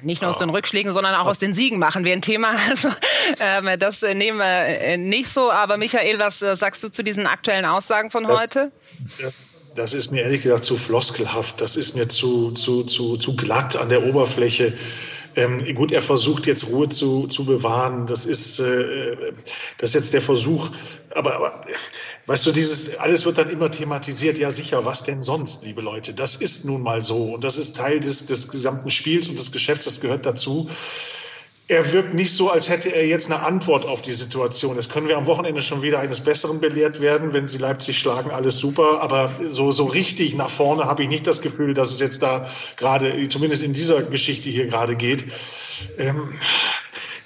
nicht 0.02 0.22
nur 0.22 0.30
aus 0.30 0.38
den 0.38 0.50
Rückschlägen, 0.50 0.92
sondern 0.92 1.16
auch 1.16 1.28
aus 1.28 1.40
den 1.40 1.54
Siegen 1.54 1.80
machen 1.80 2.04
wir 2.04 2.14
ein 2.14 2.22
Thema. 2.22 2.56
Also, 2.70 2.90
ähm, 3.40 3.80
das 3.80 4.04
äh, 4.04 4.14
nehmen 4.14 4.38
wir 4.38 4.46
äh, 4.46 4.98
nicht 4.98 5.30
so. 5.30 5.52
Aber 5.52 5.78
Michael, 5.78 6.20
was 6.20 6.42
äh, 6.42 6.56
sagst 6.56 6.84
du 6.84 6.90
zu 6.90 7.04
diesen 7.04 7.26
aktuellen 7.26 7.66
Aussagen 7.66 8.12
von 8.12 8.24
das, 8.24 8.42
heute? 8.42 8.72
Das 9.76 9.94
ist 9.94 10.12
mir 10.12 10.24
ehrlich 10.24 10.44
gesagt 10.44 10.66
zu 10.66 10.78
floskelhaft. 10.78 11.62
Das 11.62 11.78
ist 11.78 11.96
mir 11.96 12.08
zu, 12.08 12.52
zu, 12.52 12.84
zu, 12.84 13.18
zu 13.18 13.36
glatt 13.36 13.76
an 13.76 13.90
der 13.90 14.04
Oberfläche. 14.04 14.74
Ähm, 15.36 15.64
gut, 15.76 15.92
er 15.92 16.02
versucht 16.02 16.48
jetzt 16.48 16.70
Ruhe 16.70 16.90
zu, 16.90 17.28
zu 17.28 17.46
bewahren. 17.46 18.08
Das 18.08 18.26
ist, 18.26 18.60
äh, 18.60 19.16
das 19.78 19.92
ist 19.92 19.96
jetzt 19.96 20.14
der 20.14 20.22
Versuch. 20.22 20.70
Aber, 21.12 21.36
aber 21.36 21.62
weißt 22.30 22.46
du, 22.46 22.52
dieses, 22.52 22.98
alles 22.98 23.26
wird 23.26 23.40
dann 23.40 23.50
immer 23.50 23.72
thematisiert. 23.72 24.38
Ja, 24.38 24.52
sicher, 24.52 24.86
was 24.86 25.04
denn 25.04 25.22
sonst, 25.22 25.66
liebe 25.66 25.82
Leute? 25.82 26.14
Das 26.14 26.36
ist 26.36 26.64
nun 26.64 26.84
mal 26.84 27.02
so. 27.02 27.34
Und 27.34 27.44
das 27.44 27.58
ist 27.58 27.76
Teil 27.76 28.00
des, 28.00 28.28
des 28.28 28.50
gesamten 28.50 28.92
Spiels 28.92 29.28
und 29.28 29.40
des 29.40 29.52
Geschäfts. 29.52 29.86
Das 29.86 30.00
gehört 30.00 30.26
dazu 30.26 30.70
er 31.70 31.94
wirkt 31.94 32.16
nicht 32.16 32.34
so, 32.34 32.50
als 32.50 32.68
hätte 32.68 32.90
er 32.90 33.06
jetzt 33.06 33.32
eine 33.32 33.44
Antwort 33.44 33.86
auf 33.86 34.02
die 34.02 34.12
Situation. 34.12 34.76
Das 34.76 34.90
können 34.90 35.08
wir 35.08 35.18
am 35.18 35.28
Wochenende 35.28 35.62
schon 35.62 35.84
wieder 35.84 36.00
eines 36.00 36.20
Besseren 36.20 36.60
belehrt 36.60 37.00
werden. 37.00 37.32
Wenn 37.32 37.48
sie 37.48 37.60
Leipzig 37.60 38.00
schlagen, 38.00 38.32
alles 38.32 38.58
super. 38.58 39.02
Aber 39.02 39.32
so, 39.46 39.70
so 39.70 39.86
richtig 39.86 40.34
nach 40.34 40.50
vorne 40.50 40.86
habe 40.86 41.04
ich 41.04 41.10
nicht 41.10 41.28
das 41.28 41.42
Gefühl, 41.42 41.76
dass 41.76 41.92
es 41.92 42.00
jetzt 42.00 42.24
da 42.24 42.50
gerade, 42.76 43.28
zumindest 43.28 43.62
in 43.62 43.74
dieser 43.74 44.02
Geschichte 44.02 44.50
hier 44.50 44.66
gerade 44.66 44.96
geht. 44.96 45.28
Ähm, 46.00 46.34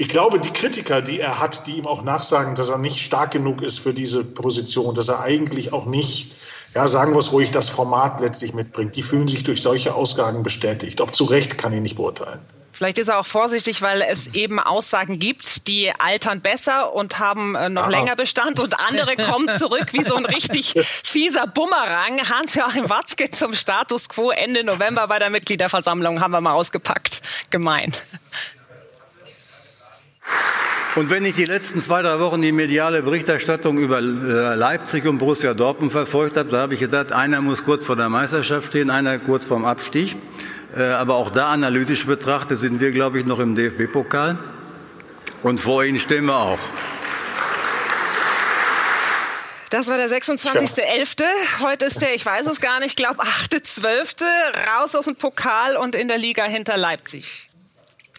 ich 0.04 0.10
glaube, 0.10 0.38
die 0.38 0.52
Kritiker, 0.52 1.02
die 1.02 1.22
er 1.22 1.40
hat, 1.40 1.66
die 1.66 1.78
ihm 1.78 1.88
auch 1.88 2.04
nachsagen, 2.04 2.56
dass 2.56 2.68
er 2.68 2.78
nicht 2.78 3.00
stark 3.00 3.32
genug 3.32 3.62
ist 3.62 3.80
für 3.80 3.94
diese 3.94 4.26
Position, 4.26 4.94
dass 4.96 5.08
er 5.08 5.22
eigentlich 5.22 5.72
auch 5.72 5.86
nicht, 5.86 6.36
ja, 6.76 6.90
sagen 6.90 7.14
wir 7.14 7.20
es 7.20 7.32
ruhig, 7.32 7.52
das 7.52 7.70
Format 7.70 8.20
letztlich 8.20 8.54
mitbringt, 8.54 8.98
die 8.98 9.02
fühlen 9.02 9.30
sich 9.30 9.46
durch 9.46 9.62
solche 9.62 9.96
Ausgaben 9.96 10.44
bestätigt. 10.44 11.00
Ob 11.00 11.16
zu 11.16 11.24
Recht, 11.24 11.58
kann 11.58 11.72
ich 11.72 11.80
nicht 11.80 11.96
beurteilen. 11.96 12.42
Vielleicht 12.74 12.98
ist 12.98 13.08
er 13.08 13.20
auch 13.20 13.26
vorsichtig, 13.26 13.82
weil 13.82 14.02
es 14.02 14.34
eben 14.34 14.60
Aussagen 14.60 15.20
gibt, 15.20 15.68
die 15.68 15.94
altern 15.98 16.42
besser 16.42 16.92
und 16.94 17.20
haben 17.20 17.56
äh, 17.56 17.70
noch 17.70 17.84
Aha. 17.84 17.92
länger 17.92 18.18
Bestand 18.18 18.60
und 18.60 18.78
andere 18.78 19.16
kommen 19.16 19.58
zurück 19.58 19.94
wie 19.94 20.04
so 20.04 20.16
ein 20.16 20.26
richtig 20.26 20.74
fieser 21.04 21.48
Bumerang. 21.48 22.20
Hans-Joachim 22.30 22.90
Watzke 22.90 23.32
zum 23.32 23.54
Status 23.54 24.10
quo 24.10 24.32
Ende 24.32 24.66
November 24.66 25.08
bei 25.08 25.20
der 25.20 25.30
Mitgliederversammlung 25.30 26.20
haben 26.20 26.32
wir 26.32 26.42
mal 26.42 26.54
ausgepackt. 26.54 27.22
Gemein. 27.52 27.96
Und 30.96 31.10
wenn 31.10 31.26
ich 31.26 31.36
die 31.36 31.46
letzten 31.46 31.82
zwei, 31.82 32.04
drei 32.04 32.20
Wochen 32.20 32.42
die 32.42 32.52
mediale 32.52 33.02
Berichterstattung 33.02 33.80
über 33.80 33.98
äh, 33.98 34.56
Leipzig 34.56 35.08
und 35.08 35.18
Borussia 35.18 35.56
Dortmund 35.56 35.92
verfolgt 35.92 36.38
habe, 36.38 36.50
da 36.50 36.60
habe 36.60 36.76
ich 36.76 36.80
gedacht, 36.80 37.12
einer 37.12 37.42
muss 37.42 37.64
kurz 37.64 37.86
vor 37.86 37.96
der 37.96 38.10
Meisterschaft 38.10 38.68
stehen, 38.68 38.92
einer 38.92 39.18
kurz 39.18 39.46
vorm 39.46 39.66
Abstieg. 39.66 40.16
Äh, 40.76 40.84
aber 40.84 41.16
auch 41.16 41.32
da 41.32 41.50
analytisch 41.50 42.06
betrachtet 42.06 42.60
sind 42.60 42.80
wir, 42.80 42.92
glaube 42.92 43.20
ich, 43.20 43.26
noch 43.26 43.40
im 43.40 43.56
DFB-Pokal. 43.56 44.38
Und 45.42 45.60
vor 45.60 45.84
ihnen 45.84 46.00
stehen 46.00 46.26
wir 46.26 46.38
auch. 46.38 46.60
Das 49.72 49.88
war 49.88 49.98
der 49.98 50.08
26.11. 50.08 51.24
Heute 51.62 51.86
ist 51.86 52.04
der, 52.04 52.14
ich 52.14 52.24
weiß 52.24 52.46
es 52.46 52.62
gar 52.62 52.80
nicht, 52.80 52.96
glaube 52.96 53.24
8.12. 53.24 54.24
Raus 54.78 54.94
aus 54.94 55.06
dem 55.06 55.16
Pokal 55.16 55.76
und 55.76 55.96
in 55.96 56.08
der 56.08 56.20
Liga 56.20 56.44
hinter 56.44 56.78
Leipzig. 56.78 57.53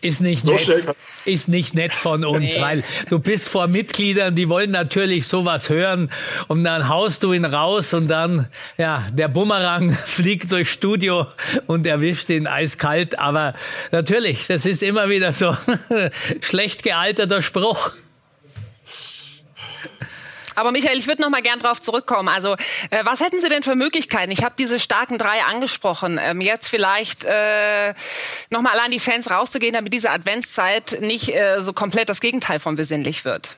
Ist 0.04 0.20
nicht, 0.20 0.46
so 0.46 0.52
nett, 0.52 0.96
ist 1.24 1.48
nicht 1.48 1.74
nett 1.74 1.92
von 1.92 2.24
uns, 2.24 2.54
nee. 2.54 2.60
weil 2.60 2.84
du 3.08 3.18
bist 3.18 3.48
vor 3.48 3.66
Mitgliedern, 3.66 4.34
die 4.34 4.48
wollen 4.48 4.70
natürlich 4.70 5.26
sowas 5.26 5.70
hören 5.70 6.10
und 6.48 6.62
dann 6.64 6.88
haust 6.88 7.22
du 7.22 7.32
ihn 7.32 7.44
raus 7.44 7.94
und 7.94 8.08
dann, 8.08 8.48
ja, 8.76 9.06
der 9.12 9.28
Bumerang 9.28 9.92
fliegt 10.04 10.52
durchs 10.52 10.70
Studio 10.70 11.26
und 11.66 11.86
erwischt 11.86 12.28
ihn 12.28 12.46
eiskalt. 12.46 13.18
Aber 13.18 13.54
natürlich, 13.92 14.46
das 14.46 14.66
ist 14.66 14.82
immer 14.82 15.08
wieder 15.08 15.32
so 15.32 15.56
schlecht 16.40 16.82
gealterter 16.82 17.42
Spruch. 17.42 17.92
Aber 20.54 20.72
Michael, 20.72 20.98
ich 20.98 21.06
würde 21.06 21.22
noch 21.22 21.30
mal 21.30 21.42
gern 21.42 21.58
darauf 21.58 21.80
zurückkommen. 21.80 22.28
Also, 22.28 22.54
äh, 22.90 23.04
was 23.04 23.20
hätten 23.20 23.40
Sie 23.40 23.48
denn 23.48 23.62
für 23.62 23.74
Möglichkeiten? 23.74 24.30
Ich 24.30 24.44
habe 24.44 24.54
diese 24.58 24.78
starken 24.78 25.18
drei 25.18 25.42
angesprochen. 25.42 26.18
Ähm, 26.22 26.40
jetzt 26.40 26.68
vielleicht 26.68 27.24
äh, 27.24 27.94
noch 28.50 28.62
mal 28.62 28.78
an 28.78 28.90
die 28.90 29.00
Fans 29.00 29.30
rauszugehen, 29.30 29.74
damit 29.74 29.92
diese 29.92 30.10
Adventszeit 30.10 30.98
nicht 31.00 31.34
äh, 31.34 31.60
so 31.60 31.72
komplett 31.72 32.08
das 32.08 32.20
Gegenteil 32.20 32.58
von 32.58 32.76
besinnlich 32.76 33.24
wird. 33.24 33.56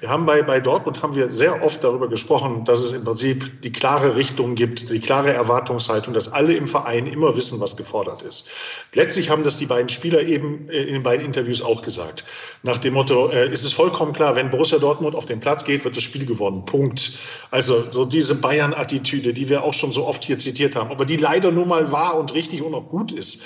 Wir 0.00 0.08
haben 0.08 0.26
bei, 0.26 0.42
bei 0.42 0.60
Dortmund 0.60 1.02
haben 1.02 1.14
wir 1.14 1.28
sehr 1.28 1.62
oft 1.62 1.82
darüber 1.82 2.08
gesprochen, 2.08 2.64
dass 2.64 2.80
es 2.80 2.92
im 2.92 3.04
Prinzip 3.04 3.62
die 3.62 3.72
klare 3.72 4.16
Richtung 4.16 4.54
gibt, 4.54 4.90
die 4.90 5.00
klare 5.00 5.32
Erwartungshaltung, 5.32 6.12
dass 6.12 6.32
alle 6.32 6.54
im 6.54 6.68
Verein 6.68 7.06
immer 7.06 7.36
wissen, 7.36 7.60
was 7.60 7.76
gefordert 7.76 8.22
ist. 8.22 8.48
Letztlich 8.92 9.30
haben 9.30 9.44
das 9.44 9.56
die 9.56 9.66
beiden 9.66 9.88
Spieler 9.88 10.22
eben 10.22 10.68
äh, 10.68 10.82
in 10.82 10.94
den 10.94 11.02
beiden 11.02 11.24
Interviews 11.24 11.62
auch 11.62 11.82
gesagt. 11.82 12.24
Nach 12.62 12.78
dem 12.78 12.94
Motto, 12.94 13.28
äh, 13.28 13.50
ist 13.50 13.64
es 13.64 13.72
vollkommen 13.72 14.12
klar, 14.12 14.36
wenn 14.36 14.50
Borussia 14.50 14.78
Dortmund 14.78 15.14
auf 15.14 15.24
den 15.24 15.40
Platz 15.40 15.64
geht, 15.64 15.84
wird 15.84 15.96
das 15.96 16.04
Spiel 16.04 16.26
gewonnen. 16.26 16.64
Punkt. 16.64 17.12
Also 17.50 17.84
so 17.90 18.04
diese 18.04 18.40
Bayern-Attitüde, 18.40 19.32
die 19.32 19.48
wir 19.48 19.64
auch 19.64 19.74
schon 19.74 19.92
so 19.92 20.06
oft 20.06 20.24
hier 20.24 20.38
zitiert 20.38 20.76
haben, 20.76 20.90
aber 20.90 21.04
die 21.04 21.16
leider 21.16 21.50
nun 21.50 21.68
mal 21.68 21.92
wahr 21.92 22.18
und 22.18 22.34
richtig 22.34 22.62
und 22.62 22.74
auch 22.74 22.88
gut 22.88 23.12
ist. 23.12 23.44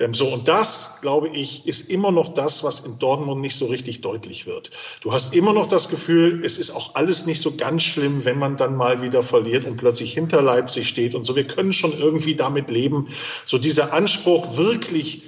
Ähm, 0.00 0.14
so, 0.14 0.28
und 0.28 0.48
das, 0.48 1.00
glaube 1.00 1.28
ich, 1.28 1.66
ist 1.66 1.90
immer 1.90 2.12
noch 2.12 2.28
das, 2.28 2.62
was 2.62 2.80
in 2.80 2.98
Dortmund 2.98 3.40
nicht 3.40 3.56
so 3.56 3.66
richtig 3.66 4.00
deutlich 4.00 4.46
wird. 4.46 4.70
Du 5.00 5.12
hast 5.12 5.34
immer 5.34 5.52
noch 5.52 5.67
das 5.68 5.88
Gefühl, 5.88 6.44
es 6.44 6.58
ist 6.58 6.70
auch 6.70 6.94
alles 6.94 7.26
nicht 7.26 7.40
so 7.40 7.56
ganz 7.56 7.82
schlimm, 7.82 8.24
wenn 8.24 8.38
man 8.38 8.56
dann 8.56 8.76
mal 8.76 9.02
wieder 9.02 9.22
verliert 9.22 9.66
und 9.66 9.76
plötzlich 9.76 10.12
hinter 10.12 10.42
Leipzig 10.42 10.88
steht 10.88 11.14
und 11.14 11.24
so. 11.24 11.36
Wir 11.36 11.46
können 11.46 11.72
schon 11.72 11.92
irgendwie 11.96 12.34
damit 12.34 12.70
leben. 12.70 13.06
So 13.44 13.58
dieser 13.58 13.92
Anspruch, 13.92 14.56
wirklich 14.56 15.22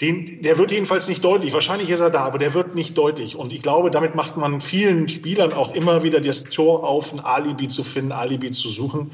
den, 0.00 0.42
der 0.42 0.58
wird 0.58 0.72
jedenfalls 0.72 1.08
nicht 1.08 1.24
deutlich. 1.24 1.52
Wahrscheinlich 1.52 1.90
ist 1.90 2.00
er 2.00 2.10
da, 2.10 2.24
aber 2.24 2.38
der 2.38 2.54
wird 2.54 2.74
nicht 2.74 2.98
deutlich. 2.98 3.36
Und 3.36 3.52
ich 3.52 3.62
glaube, 3.62 3.90
damit 3.90 4.14
macht 4.14 4.36
man 4.36 4.60
vielen 4.60 5.08
Spielern 5.08 5.52
auch 5.52 5.74
immer 5.74 6.02
wieder 6.02 6.20
das 6.20 6.44
Tor 6.44 6.88
auf, 6.88 7.12
ein 7.12 7.20
Alibi 7.20 7.68
zu 7.68 7.84
finden, 7.84 8.12
Alibi 8.12 8.50
zu 8.50 8.68
suchen 8.68 9.10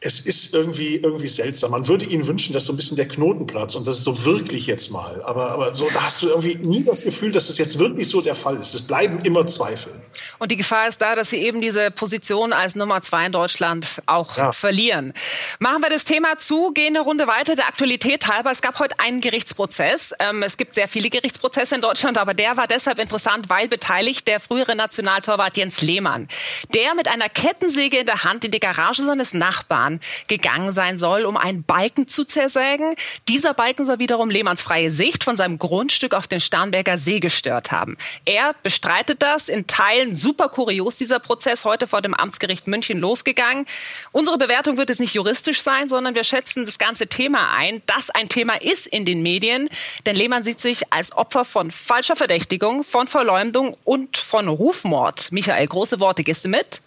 es 0.00 0.20
ist 0.20 0.54
irgendwie, 0.54 0.96
irgendwie 0.96 1.26
seltsam. 1.26 1.72
Man 1.72 1.88
würde 1.88 2.04
ihnen 2.04 2.26
wünschen, 2.26 2.52
dass 2.52 2.66
so 2.66 2.72
ein 2.72 2.76
bisschen 2.76 2.96
der 2.96 3.08
Knoten 3.08 3.46
platzt 3.46 3.74
und 3.74 3.86
das 3.86 3.96
ist 3.96 4.04
so 4.04 4.24
wirklich 4.24 4.66
jetzt 4.66 4.90
mal. 4.90 5.22
Aber, 5.24 5.50
aber 5.50 5.74
so, 5.74 5.88
da 5.92 6.04
hast 6.04 6.22
du 6.22 6.28
irgendwie 6.28 6.54
nie 6.56 6.84
das 6.84 7.02
Gefühl, 7.02 7.32
dass 7.32 7.48
es 7.48 7.58
jetzt 7.58 7.80
wirklich 7.80 8.08
so 8.08 8.20
der 8.20 8.36
Fall 8.36 8.56
ist. 8.56 8.74
Es 8.74 8.82
bleiben 8.82 9.18
immer 9.24 9.44
Zweifel. 9.46 9.92
Und 10.38 10.52
die 10.52 10.56
Gefahr 10.56 10.86
ist 10.86 11.00
da, 11.00 11.16
dass 11.16 11.30
sie 11.30 11.38
eben 11.38 11.60
diese 11.60 11.90
Position 11.90 12.52
als 12.52 12.76
Nummer 12.76 13.02
zwei 13.02 13.26
in 13.26 13.32
Deutschland 13.32 14.00
auch 14.06 14.36
ja. 14.36 14.52
verlieren. 14.52 15.12
Machen 15.58 15.82
wir 15.82 15.90
das 15.90 16.04
Thema 16.04 16.36
zu, 16.36 16.70
gehen 16.70 16.94
eine 16.94 17.04
Runde 17.04 17.26
weiter. 17.26 17.56
Der 17.56 17.66
Aktualität 17.66 18.28
halber, 18.28 18.52
es 18.52 18.62
gab 18.62 18.78
heute 18.78 19.00
einen 19.00 19.20
Gerichtsprozess. 19.20 20.14
Ähm, 20.20 20.44
es 20.44 20.56
gibt 20.56 20.76
sehr 20.76 20.86
viele 20.86 21.10
Gerichtsprozesse 21.10 21.74
in 21.74 21.80
Deutschland, 21.80 22.18
aber 22.18 22.34
der 22.34 22.56
war 22.56 22.68
deshalb 22.68 23.00
interessant, 23.00 23.50
weil 23.50 23.66
beteiligt 23.66 24.28
der 24.28 24.38
frühere 24.38 24.76
Nationaltorwart 24.76 25.56
Jens 25.56 25.82
Lehmann, 25.82 26.28
der 26.72 26.94
mit 26.94 27.08
einer 27.08 27.28
Kettensäge 27.28 27.98
in 27.98 28.06
der 28.06 28.22
Hand 28.22 28.44
in 28.44 28.52
die 28.52 28.60
Garage 28.60 29.02
seines 29.02 29.34
Nachbarn 29.34 29.87
Jahren 29.88 30.00
gegangen 30.28 30.72
sein 30.72 30.98
soll, 30.98 31.24
um 31.24 31.36
einen 31.36 31.62
Balken 31.62 32.06
zu 32.08 32.24
zersägen. 32.24 32.94
Dieser 33.28 33.54
Balken 33.54 33.86
soll 33.86 33.98
wiederum 33.98 34.30
Lehmanns 34.30 34.60
freie 34.60 34.90
Sicht 34.90 35.24
von 35.24 35.36
seinem 35.36 35.58
Grundstück 35.58 36.14
auf 36.14 36.26
den 36.26 36.40
Starnberger 36.40 36.98
See 36.98 37.20
gestört 37.20 37.72
haben. 37.72 37.96
Er 38.24 38.54
bestreitet 38.62 39.22
das, 39.22 39.48
in 39.48 39.66
Teilen 39.66 40.16
super 40.16 40.48
kurios 40.48 40.96
dieser 40.96 41.18
Prozess, 41.18 41.64
heute 41.64 41.86
vor 41.86 42.02
dem 42.02 42.14
Amtsgericht 42.14 42.66
München 42.66 42.98
losgegangen. 42.98 43.66
Unsere 44.12 44.38
Bewertung 44.38 44.76
wird 44.76 44.90
es 44.90 44.98
nicht 44.98 45.14
juristisch 45.14 45.62
sein, 45.62 45.88
sondern 45.88 46.14
wir 46.14 46.24
schätzen 46.24 46.64
das 46.64 46.78
ganze 46.78 47.06
Thema 47.06 47.52
ein, 47.52 47.82
das 47.86 48.10
ein 48.10 48.28
Thema 48.28 48.60
ist 48.60 48.86
in 48.86 49.04
den 49.04 49.22
Medien, 49.22 49.68
denn 50.06 50.16
Lehmann 50.16 50.44
sieht 50.44 50.60
sich 50.60 50.92
als 50.92 51.16
Opfer 51.16 51.44
von 51.44 51.70
falscher 51.70 52.16
Verdächtigung, 52.16 52.84
von 52.84 53.06
Verleumdung 53.06 53.76
und 53.84 54.18
von 54.18 54.48
Rufmord. 54.48 55.32
Michael, 55.32 55.66
große 55.66 56.00
Worte, 56.00 56.24
gehst 56.24 56.44
du 56.44 56.48
mit? 56.48 56.82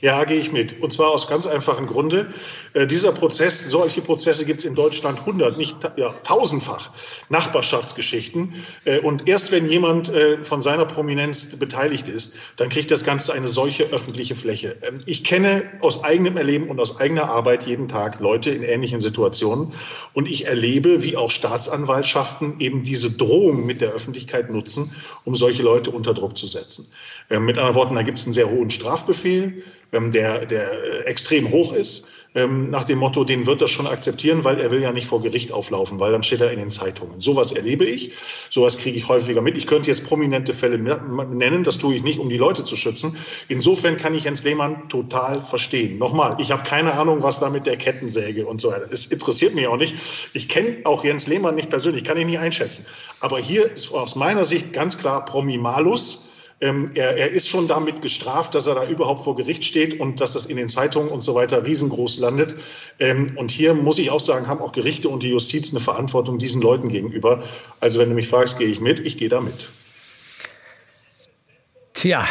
Ja, 0.00 0.24
gehe 0.24 0.38
ich 0.38 0.52
mit. 0.52 0.80
Und 0.80 0.92
zwar 0.92 1.10
aus 1.10 1.26
ganz 1.26 1.46
einfachen 1.46 1.86
Grunde. 1.86 2.28
Äh, 2.74 2.86
dieser 2.86 3.12
Prozess, 3.12 3.68
solche 3.68 4.00
Prozesse 4.00 4.44
gibt 4.44 4.60
es 4.60 4.64
in 4.64 4.74
Deutschland 4.74 5.26
hundert, 5.26 5.58
nicht 5.58 5.76
ja, 5.96 6.12
tausendfach. 6.22 6.92
Nachbarschaftsgeschichten. 7.28 8.54
Äh, 8.84 9.00
und 9.00 9.28
erst 9.28 9.50
wenn 9.50 9.68
jemand 9.68 10.08
äh, 10.08 10.42
von 10.44 10.62
seiner 10.62 10.84
Prominenz 10.84 11.56
beteiligt 11.56 12.08
ist, 12.08 12.36
dann 12.56 12.68
kriegt 12.68 12.90
das 12.90 13.04
Ganze 13.04 13.32
eine 13.32 13.48
solche 13.48 13.84
öffentliche 13.84 14.34
Fläche. 14.34 14.76
Ähm, 14.82 14.98
ich 15.06 15.24
kenne 15.24 15.64
aus 15.80 16.04
eigenem 16.04 16.36
Erleben 16.36 16.68
und 16.68 16.78
aus 16.78 17.00
eigener 17.00 17.28
Arbeit 17.28 17.66
jeden 17.66 17.88
Tag 17.88 18.20
Leute 18.20 18.50
in 18.50 18.62
ähnlichen 18.62 19.00
Situationen. 19.00 19.72
Und 20.12 20.28
ich 20.28 20.46
erlebe, 20.46 21.02
wie 21.02 21.16
auch 21.16 21.30
Staatsanwaltschaften 21.30 22.60
eben 22.60 22.82
diese 22.82 23.10
Drohung 23.10 23.66
mit 23.66 23.80
der 23.80 23.90
Öffentlichkeit 23.90 24.50
nutzen, 24.50 24.92
um 25.24 25.34
solche 25.34 25.62
Leute 25.62 25.90
unter 25.90 26.14
Druck 26.14 26.38
zu 26.38 26.46
setzen. 26.46 26.92
Ähm, 27.30 27.44
mit 27.44 27.58
anderen 27.58 27.74
Worten, 27.74 27.94
da 27.94 28.02
gibt 28.02 28.18
es 28.18 28.26
einen 28.26 28.32
sehr 28.32 28.48
hohen 28.48 28.70
Strafbefehl 28.70 29.62
ähm, 29.92 30.10
der, 30.10 30.46
der 30.46 30.70
äh, 30.70 31.00
extrem 31.04 31.50
hoch 31.50 31.72
ist, 31.72 32.08
ähm, 32.34 32.70
nach 32.70 32.84
dem 32.84 32.98
Motto, 32.98 33.24
den 33.24 33.46
wird 33.46 33.62
er 33.62 33.68
schon 33.68 33.86
akzeptieren, 33.86 34.44
weil 34.44 34.60
er 34.60 34.70
will 34.70 34.82
ja 34.82 34.92
nicht 34.92 35.06
vor 35.06 35.22
Gericht 35.22 35.50
auflaufen, 35.50 35.98
weil 35.98 36.12
dann 36.12 36.22
steht 36.22 36.42
er 36.42 36.52
in 36.52 36.58
den 36.58 36.70
Zeitungen. 36.70 37.20
Sowas 37.20 37.52
erlebe 37.52 37.84
ich, 37.84 38.12
sowas 38.50 38.76
kriege 38.76 38.98
ich 38.98 39.08
häufiger 39.08 39.40
mit. 39.40 39.56
Ich 39.56 39.66
könnte 39.66 39.88
jetzt 39.88 40.04
prominente 40.04 40.52
Fälle 40.52 40.78
nennen, 40.78 41.64
das 41.64 41.78
tue 41.78 41.94
ich 41.94 42.02
nicht, 42.02 42.18
um 42.18 42.28
die 42.28 42.36
Leute 42.36 42.64
zu 42.64 42.76
schützen. 42.76 43.16
Insofern 43.48 43.96
kann 43.96 44.14
ich 44.14 44.24
Jens 44.24 44.44
Lehmann 44.44 44.88
total 44.90 45.40
verstehen. 45.40 45.98
Nochmal, 45.98 46.36
ich 46.38 46.52
habe 46.52 46.64
keine 46.64 46.92
Ahnung, 46.92 47.22
was 47.22 47.40
da 47.40 47.48
mit 47.48 47.64
der 47.64 47.78
Kettensäge 47.78 48.46
und 48.46 48.60
so 48.60 48.70
weiter. 48.70 48.88
Es 48.90 49.06
interessiert 49.06 49.54
mich 49.54 49.66
auch 49.66 49.78
nicht. 49.78 49.96
Ich 50.34 50.48
kenne 50.48 50.78
auch 50.84 51.04
Jens 51.04 51.26
Lehmann 51.28 51.54
nicht 51.54 51.70
persönlich, 51.70 52.04
kann 52.04 52.18
ich 52.18 52.26
nicht 52.26 52.38
einschätzen. 52.38 52.86
Aber 53.20 53.38
hier 53.38 53.70
ist 53.70 53.92
aus 53.92 54.16
meiner 54.16 54.44
Sicht 54.44 54.74
ganz 54.74 54.98
klar 54.98 55.24
Promi 55.24 55.56
Malus 55.56 56.28
ähm, 56.60 56.90
er, 56.94 57.16
er 57.16 57.30
ist 57.30 57.48
schon 57.48 57.68
damit 57.68 58.02
gestraft, 58.02 58.54
dass 58.54 58.66
er 58.66 58.74
da 58.74 58.88
überhaupt 58.88 59.24
vor 59.24 59.36
Gericht 59.36 59.64
steht 59.64 60.00
und 60.00 60.20
dass 60.20 60.32
das 60.32 60.46
in 60.46 60.56
den 60.56 60.68
Zeitungen 60.68 61.08
und 61.08 61.20
so 61.20 61.34
weiter 61.34 61.64
riesengroß 61.64 62.18
landet. 62.18 62.54
Ähm, 62.98 63.32
und 63.36 63.50
hier 63.50 63.74
muss 63.74 63.98
ich 63.98 64.10
auch 64.10 64.20
sagen, 64.20 64.48
haben 64.48 64.60
auch 64.60 64.72
Gerichte 64.72 65.08
und 65.08 65.22
die 65.22 65.28
Justiz 65.28 65.70
eine 65.70 65.80
Verantwortung 65.80 66.38
diesen 66.38 66.60
Leuten 66.60 66.88
gegenüber. 66.88 67.42
Also 67.80 68.00
wenn 68.00 68.08
du 68.08 68.14
mich 68.14 68.28
fragst, 68.28 68.58
gehe 68.58 68.68
ich 68.68 68.80
mit, 68.80 69.00
ich 69.00 69.16
gehe 69.16 69.28
da 69.28 69.40
mit. 69.40 69.68
Tja, 71.94 72.24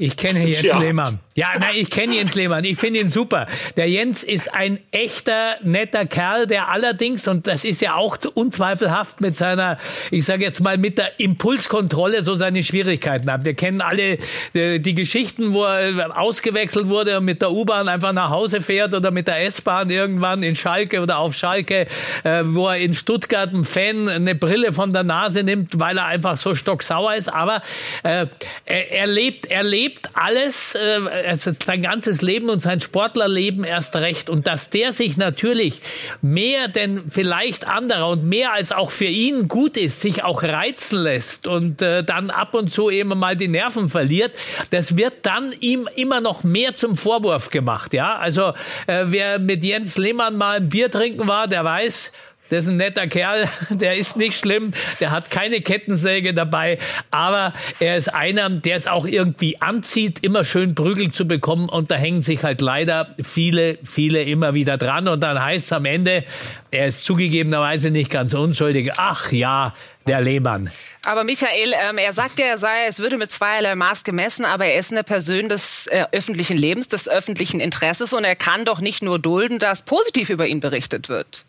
ich 0.00 0.16
kenne 0.16 0.40
Jens 0.40 0.60
Tja. 0.60 0.78
Lehmann. 0.78 1.18
Ja, 1.34 1.48
nein, 1.58 1.74
ich 1.74 1.90
kenne 1.90 2.14
Jens 2.14 2.34
Lehmann. 2.34 2.64
Ich 2.64 2.78
finde 2.78 3.00
ihn 3.00 3.08
super. 3.08 3.46
Der 3.76 3.88
Jens 3.88 4.24
ist 4.24 4.52
ein 4.54 4.78
echter, 4.92 5.56
netter 5.62 6.06
Kerl, 6.06 6.46
der 6.46 6.68
allerdings, 6.68 7.28
und 7.28 7.46
das 7.46 7.64
ist 7.64 7.82
ja 7.82 7.94
auch 7.96 8.16
unzweifelhaft 8.34 9.20
mit 9.20 9.36
seiner, 9.36 9.76
ich 10.10 10.24
sage 10.24 10.42
jetzt 10.42 10.62
mal, 10.62 10.78
mit 10.78 10.96
der 10.96 11.20
Impulskontrolle 11.20 12.24
so 12.24 12.34
seine 12.34 12.62
Schwierigkeiten 12.62 13.30
hat. 13.30 13.44
Wir 13.44 13.52
kennen 13.52 13.82
alle 13.82 14.18
äh, 14.54 14.78
die 14.78 14.94
Geschichten, 14.94 15.52
wo 15.52 15.64
er 15.64 16.18
ausgewechselt 16.18 16.88
wurde 16.88 17.18
und 17.18 17.26
mit 17.26 17.42
der 17.42 17.50
U-Bahn 17.50 17.86
einfach 17.88 18.12
nach 18.12 18.30
Hause 18.30 18.62
fährt 18.62 18.94
oder 18.94 19.10
mit 19.10 19.28
der 19.28 19.44
S-Bahn 19.44 19.90
irgendwann 19.90 20.42
in 20.42 20.56
Schalke 20.56 21.02
oder 21.02 21.18
auf 21.18 21.34
Schalke, 21.34 21.86
äh, 22.24 22.42
wo 22.44 22.68
er 22.68 22.78
in 22.78 22.94
Stuttgart 22.94 23.52
ein 23.52 23.64
Fan 23.64 24.08
eine 24.08 24.34
Brille 24.34 24.72
von 24.72 24.94
der 24.94 25.02
Nase 25.02 25.42
nimmt, 25.42 25.78
weil 25.78 25.98
er 25.98 26.06
einfach 26.06 26.38
so 26.38 26.54
stocksauer 26.54 27.14
ist. 27.16 27.30
Aber 27.30 27.60
äh, 28.02 28.24
er, 28.64 28.92
er 28.92 29.06
lebt, 29.06 29.44
er 29.44 29.62
lebt 29.62 29.89
lebt 29.90 30.10
alles, 30.14 30.74
äh, 30.74 31.34
sein 31.34 31.82
ganzes 31.82 32.22
Leben 32.22 32.48
und 32.48 32.60
sein 32.60 32.80
Sportlerleben 32.80 33.64
erst 33.64 33.96
recht. 33.96 34.30
Und 34.30 34.46
dass 34.46 34.70
der 34.70 34.92
sich 34.92 35.16
natürlich 35.16 35.80
mehr 36.22 36.68
denn 36.68 37.10
vielleicht 37.10 37.66
anderer 37.66 38.08
und 38.08 38.24
mehr 38.24 38.52
als 38.52 38.72
auch 38.72 38.90
für 38.90 39.06
ihn 39.06 39.48
gut 39.48 39.76
ist, 39.76 40.00
sich 40.00 40.22
auch 40.22 40.42
reizen 40.42 41.02
lässt 41.02 41.46
und 41.46 41.82
äh, 41.82 42.04
dann 42.04 42.30
ab 42.30 42.54
und 42.54 42.70
zu 42.70 42.90
eben 42.90 43.18
mal 43.18 43.36
die 43.36 43.48
Nerven 43.48 43.88
verliert, 43.88 44.32
das 44.70 44.96
wird 44.96 45.14
dann 45.22 45.52
ihm 45.60 45.88
immer 45.96 46.20
noch 46.20 46.44
mehr 46.44 46.76
zum 46.76 46.96
Vorwurf 46.96 47.50
gemacht. 47.50 47.92
Ja, 47.92 48.16
also 48.16 48.52
äh, 48.86 49.06
wer 49.06 49.38
mit 49.38 49.64
Jens 49.64 49.98
Lehmann 49.98 50.36
mal 50.36 50.58
ein 50.58 50.68
Bier 50.68 50.90
trinken 50.90 51.26
war, 51.26 51.48
der 51.48 51.64
weiß, 51.64 52.12
der 52.50 52.58
ist 52.58 52.68
ein 52.68 52.76
netter 52.76 53.06
Kerl, 53.06 53.48
der 53.70 53.94
ist 53.94 54.16
nicht 54.16 54.38
schlimm, 54.38 54.72
der 55.00 55.10
hat 55.10 55.30
keine 55.30 55.60
Kettensäge 55.60 56.34
dabei, 56.34 56.78
aber 57.10 57.52
er 57.78 57.96
ist 57.96 58.08
einer, 58.08 58.50
der 58.50 58.76
es 58.76 58.86
auch 58.86 59.06
irgendwie 59.06 59.60
anzieht, 59.60 60.22
immer 60.22 60.44
schön 60.44 60.74
Prügel 60.74 61.10
zu 61.10 61.26
bekommen 61.26 61.68
und 61.68 61.90
da 61.90 61.96
hängen 61.96 62.22
sich 62.22 62.42
halt 62.42 62.60
leider 62.60 63.14
viele, 63.22 63.78
viele 63.82 64.22
immer 64.22 64.54
wieder 64.54 64.76
dran 64.76 65.08
und 65.08 65.20
dann 65.20 65.42
heißt 65.42 65.66
es 65.66 65.72
am 65.72 65.84
Ende, 65.84 66.24
er 66.70 66.86
ist 66.86 67.04
zugegebenerweise 67.04 67.90
nicht 67.90 68.10
ganz 68.10 68.34
unschuldig, 68.34 68.92
ach 68.96 69.32
ja, 69.32 69.74
der 70.06 70.20
Lehmann. 70.20 70.70
Aber 71.04 71.24
Michael, 71.24 71.74
ähm, 71.74 71.98
er 71.98 72.12
sagt 72.12 72.38
ja, 72.38 72.46
er 72.46 72.58
sei, 72.58 72.86
es 72.86 72.98
würde 72.98 73.16
mit 73.16 73.30
zweierlei 73.30 73.74
Maß 73.74 74.04
gemessen, 74.04 74.44
aber 74.44 74.66
er 74.66 74.78
ist 74.78 74.92
eine 74.92 75.04
Person 75.04 75.48
des 75.48 75.86
äh, 75.86 76.04
öffentlichen 76.12 76.56
Lebens, 76.56 76.88
des 76.88 77.08
öffentlichen 77.08 77.60
Interesses 77.60 78.12
und 78.12 78.24
er 78.24 78.36
kann 78.36 78.64
doch 78.64 78.80
nicht 78.80 79.02
nur 79.02 79.18
dulden, 79.18 79.58
dass 79.58 79.82
positiv 79.82 80.30
über 80.30 80.46
ihn 80.46 80.60
berichtet 80.60 81.08
wird. 81.08 81.44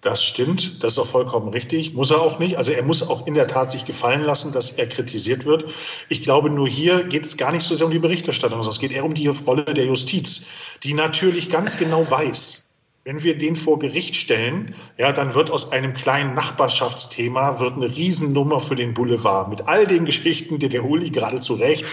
Das 0.00 0.22
stimmt, 0.22 0.84
das 0.84 0.92
ist 0.92 0.98
auch 1.00 1.06
vollkommen 1.06 1.48
richtig. 1.48 1.92
Muss 1.92 2.12
er 2.12 2.20
auch 2.20 2.38
nicht. 2.38 2.56
Also 2.56 2.70
er 2.70 2.84
muss 2.84 3.08
auch 3.08 3.26
in 3.26 3.34
der 3.34 3.48
Tat 3.48 3.72
sich 3.72 3.84
gefallen 3.84 4.22
lassen, 4.22 4.52
dass 4.52 4.70
er 4.70 4.88
kritisiert 4.88 5.44
wird. 5.44 5.64
Ich 6.08 6.22
glaube, 6.22 6.50
nur 6.50 6.68
hier 6.68 7.02
geht 7.02 7.24
es 7.24 7.36
gar 7.36 7.50
nicht 7.50 7.64
so 7.64 7.74
sehr 7.74 7.86
um 7.86 7.92
die 7.92 7.98
Berichterstattung, 7.98 8.62
sondern 8.62 8.74
es 8.74 8.80
geht 8.80 8.92
eher 8.92 9.04
um 9.04 9.14
die 9.14 9.26
Rolle 9.26 9.64
der 9.64 9.86
Justiz, 9.86 10.46
die 10.84 10.94
natürlich 10.94 11.48
ganz 11.48 11.78
genau 11.78 12.08
weiß, 12.08 12.67
wenn 13.08 13.22
wir 13.22 13.38
den 13.38 13.56
vor 13.56 13.78
Gericht 13.78 14.16
stellen, 14.16 14.74
ja, 14.98 15.14
dann 15.14 15.32
wird 15.32 15.50
aus 15.50 15.72
einem 15.72 15.94
kleinen 15.94 16.34
Nachbarschaftsthema 16.34 17.58
wird 17.58 17.76
eine 17.76 17.86
Riesennummer 17.86 18.60
für 18.60 18.76
den 18.76 18.92
Boulevard 18.92 19.48
mit 19.48 19.66
all 19.66 19.86
den 19.86 20.04
Geschichten, 20.04 20.58
die 20.58 20.68
der 20.68 20.84
Uli 20.84 21.08
gerade 21.08 21.40
zu 21.40 21.54
Recht 21.54 21.86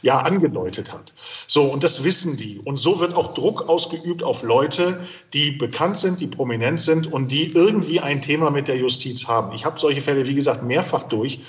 ja 0.00 0.20
angedeutet 0.20 0.90
hat. 0.90 1.12
So, 1.46 1.64
und 1.64 1.84
das 1.84 2.04
wissen 2.04 2.38
die. 2.38 2.58
Und 2.58 2.78
so 2.78 3.00
wird 3.00 3.14
auch 3.14 3.34
Druck 3.34 3.68
ausgeübt 3.68 4.22
auf 4.22 4.42
Leute, 4.42 5.00
die 5.34 5.50
bekannt 5.50 5.98
sind, 5.98 6.22
die 6.22 6.26
prominent 6.26 6.80
sind 6.80 7.12
und 7.12 7.30
die 7.30 7.52
irgendwie 7.52 8.00
ein 8.00 8.22
Thema 8.22 8.50
mit 8.50 8.66
der 8.66 8.78
Justiz 8.78 9.28
haben. 9.28 9.54
Ich 9.54 9.66
habe 9.66 9.78
solche 9.78 10.00
Fälle, 10.00 10.26
wie 10.26 10.34
gesagt, 10.34 10.62
mehrfach 10.62 11.02
durch. 11.02 11.40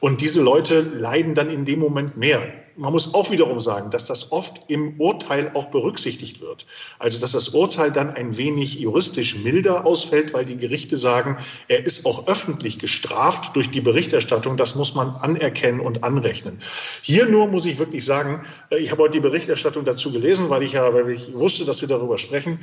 Und 0.00 0.22
diese 0.22 0.40
Leute 0.40 0.80
leiden 0.80 1.34
dann 1.34 1.50
in 1.50 1.66
dem 1.66 1.80
Moment 1.80 2.16
mehr 2.16 2.50
man 2.80 2.92
muss 2.92 3.12
auch 3.12 3.30
wiederum 3.30 3.60
sagen, 3.60 3.90
dass 3.90 4.06
das 4.06 4.32
oft 4.32 4.62
im 4.68 4.98
Urteil 4.98 5.50
auch 5.54 5.66
berücksichtigt 5.66 6.40
wird. 6.40 6.64
Also 6.98 7.20
dass 7.20 7.32
das 7.32 7.50
Urteil 7.50 7.92
dann 7.92 8.10
ein 8.10 8.38
wenig 8.38 8.80
juristisch 8.80 9.36
milder 9.36 9.84
ausfällt, 9.84 10.32
weil 10.32 10.46
die 10.46 10.56
Gerichte 10.56 10.96
sagen, 10.96 11.36
er 11.68 11.84
ist 11.84 12.06
auch 12.06 12.26
öffentlich 12.26 12.78
gestraft 12.78 13.54
durch 13.54 13.70
die 13.70 13.82
Berichterstattung. 13.82 14.56
Das 14.56 14.76
muss 14.76 14.94
man 14.94 15.10
anerkennen 15.16 15.80
und 15.80 16.04
anrechnen. 16.04 16.58
Hier 17.02 17.26
nur 17.26 17.48
muss 17.48 17.66
ich 17.66 17.78
wirklich 17.78 18.04
sagen, 18.04 18.42
äh, 18.70 18.78
ich 18.78 18.90
habe 18.90 19.02
heute 19.02 19.12
die 19.12 19.20
Berichterstattung 19.20 19.84
dazu 19.84 20.10
gelesen, 20.10 20.48
weil 20.48 20.62
ich 20.62 20.72
ja, 20.72 20.94
weil 20.94 21.10
ich 21.10 21.34
wusste, 21.34 21.66
dass 21.66 21.82
wir 21.82 21.88
darüber 21.88 22.16
sprechen 22.16 22.58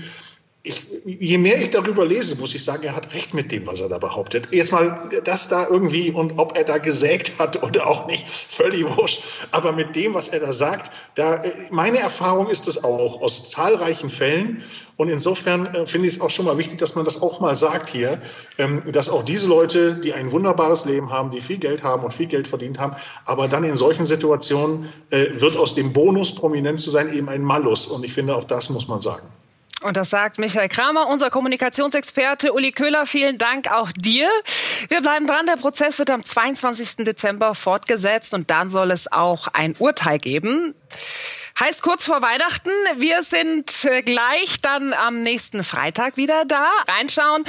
ich, 0.68 0.88
je 1.06 1.38
mehr 1.38 1.62
ich 1.62 1.70
darüber 1.70 2.06
lese, 2.06 2.36
muss 2.38 2.54
ich 2.54 2.64
sagen, 2.64 2.84
er 2.84 2.96
hat 2.96 3.14
recht 3.14 3.34
mit 3.34 3.52
dem, 3.52 3.66
was 3.66 3.82
er 3.82 3.90
da 3.90 3.98
behauptet. 3.98 4.50
Jetzt 4.52 4.72
mal 4.72 5.10
das 5.24 5.48
da 5.48 5.68
irgendwie 5.68 6.12
und 6.12 6.38
ob 6.38 6.58
er 6.58 6.64
da 6.64 6.78
gesägt 6.78 7.40
hat 7.40 7.64
oder 7.64 7.88
auch 7.88 8.08
nicht, 8.08 8.28
völlig 8.50 8.84
wurscht. 8.98 9.24
Aber 9.52 9.72
mit 9.72 9.96
dem, 9.96 10.14
was 10.14 10.28
er 10.28 10.40
da 10.40 10.54
sagt, 10.54 10.92
da, 11.16 11.38
äh, 11.38 11.54
meine 11.72 12.00
Erfahrung 12.00 12.50
ist 12.50 12.68
es 12.68 12.84
auch 12.84 13.22
aus 13.22 13.50
zahlreichen 13.50 14.10
Fällen. 14.10 14.62
Und 14.98 15.10
insofern 15.10 15.68
äh, 15.68 15.86
finde 15.86 16.08
ich 16.08 16.16
es 16.16 16.22
auch 16.22 16.30
schon 16.30 16.46
mal 16.46 16.58
wichtig, 16.58 16.80
dass 16.80 16.96
man 16.96 17.06
das 17.06 17.22
auch 17.22 17.40
mal 17.40 17.56
sagt 17.56 17.90
hier, 17.90 18.20
ähm, 18.58 18.84
dass 18.92 19.10
auch 19.10 19.24
diese 19.24 19.48
Leute, 19.48 19.96
die 19.96 20.14
ein 20.14 20.32
wunderbares 20.32 20.86
Leben 20.86 21.12
haben, 21.12 21.30
die 21.30 21.40
viel 21.40 21.58
Geld 21.58 21.84
haben 21.84 22.04
und 22.04 22.14
viel 22.14 22.26
Geld 22.28 22.48
verdient 22.48 22.80
haben, 22.80 22.96
aber 23.26 23.48
dann 23.48 23.64
in 23.64 23.76
solchen 23.76 24.06
Situationen 24.06 24.90
äh, 25.12 25.28
wird 25.40 25.56
aus 25.56 25.76
dem 25.76 25.94
Bonus 25.94 26.36
prominent 26.36 26.80
zu 26.80 26.90
sein 26.90 27.14
eben 27.14 27.30
ein 27.30 27.44
Malus. 27.44 27.88
Und 27.88 28.04
ich 28.04 28.14
finde, 28.14 28.36
auch 28.36 28.44
das 28.44 28.70
muss 28.70 28.88
man 28.88 29.00
sagen. 29.00 29.28
Und 29.88 29.96
das 29.96 30.10
sagt 30.10 30.38
Michael 30.38 30.68
Kramer, 30.68 31.08
unser 31.08 31.30
Kommunikationsexperte. 31.30 32.52
Uli 32.52 32.74
Köhler, 32.74 33.06
vielen 33.06 33.38
Dank 33.38 33.72
auch 33.72 33.90
dir. 33.94 34.28
Wir 34.90 35.00
bleiben 35.00 35.28
dran. 35.28 35.46
Der 35.46 35.56
Prozess 35.56 35.98
wird 35.98 36.10
am 36.10 36.26
22. 36.26 37.06
Dezember 37.06 37.56
fortgesetzt 37.56 38.34
und 38.34 38.52
dann 38.52 38.70
soll 38.70 38.92
es 38.92 39.10
auch 39.10 39.48
ein 39.48 39.78
Urteil 39.80 40.18
geben. 40.18 40.76
Heißt 41.58 41.84
kurz 41.84 42.04
vor 42.04 42.22
Weihnachten. 42.22 42.70
Wir 42.98 43.24
sind 43.24 43.86
äh, 43.86 44.02
gleich 44.02 44.60
dann 44.62 44.92
am 44.92 45.22
nächsten 45.22 45.64
Freitag 45.64 46.18
wieder 46.18 46.44
da. 46.44 46.68
Reinschauen. 46.90 47.46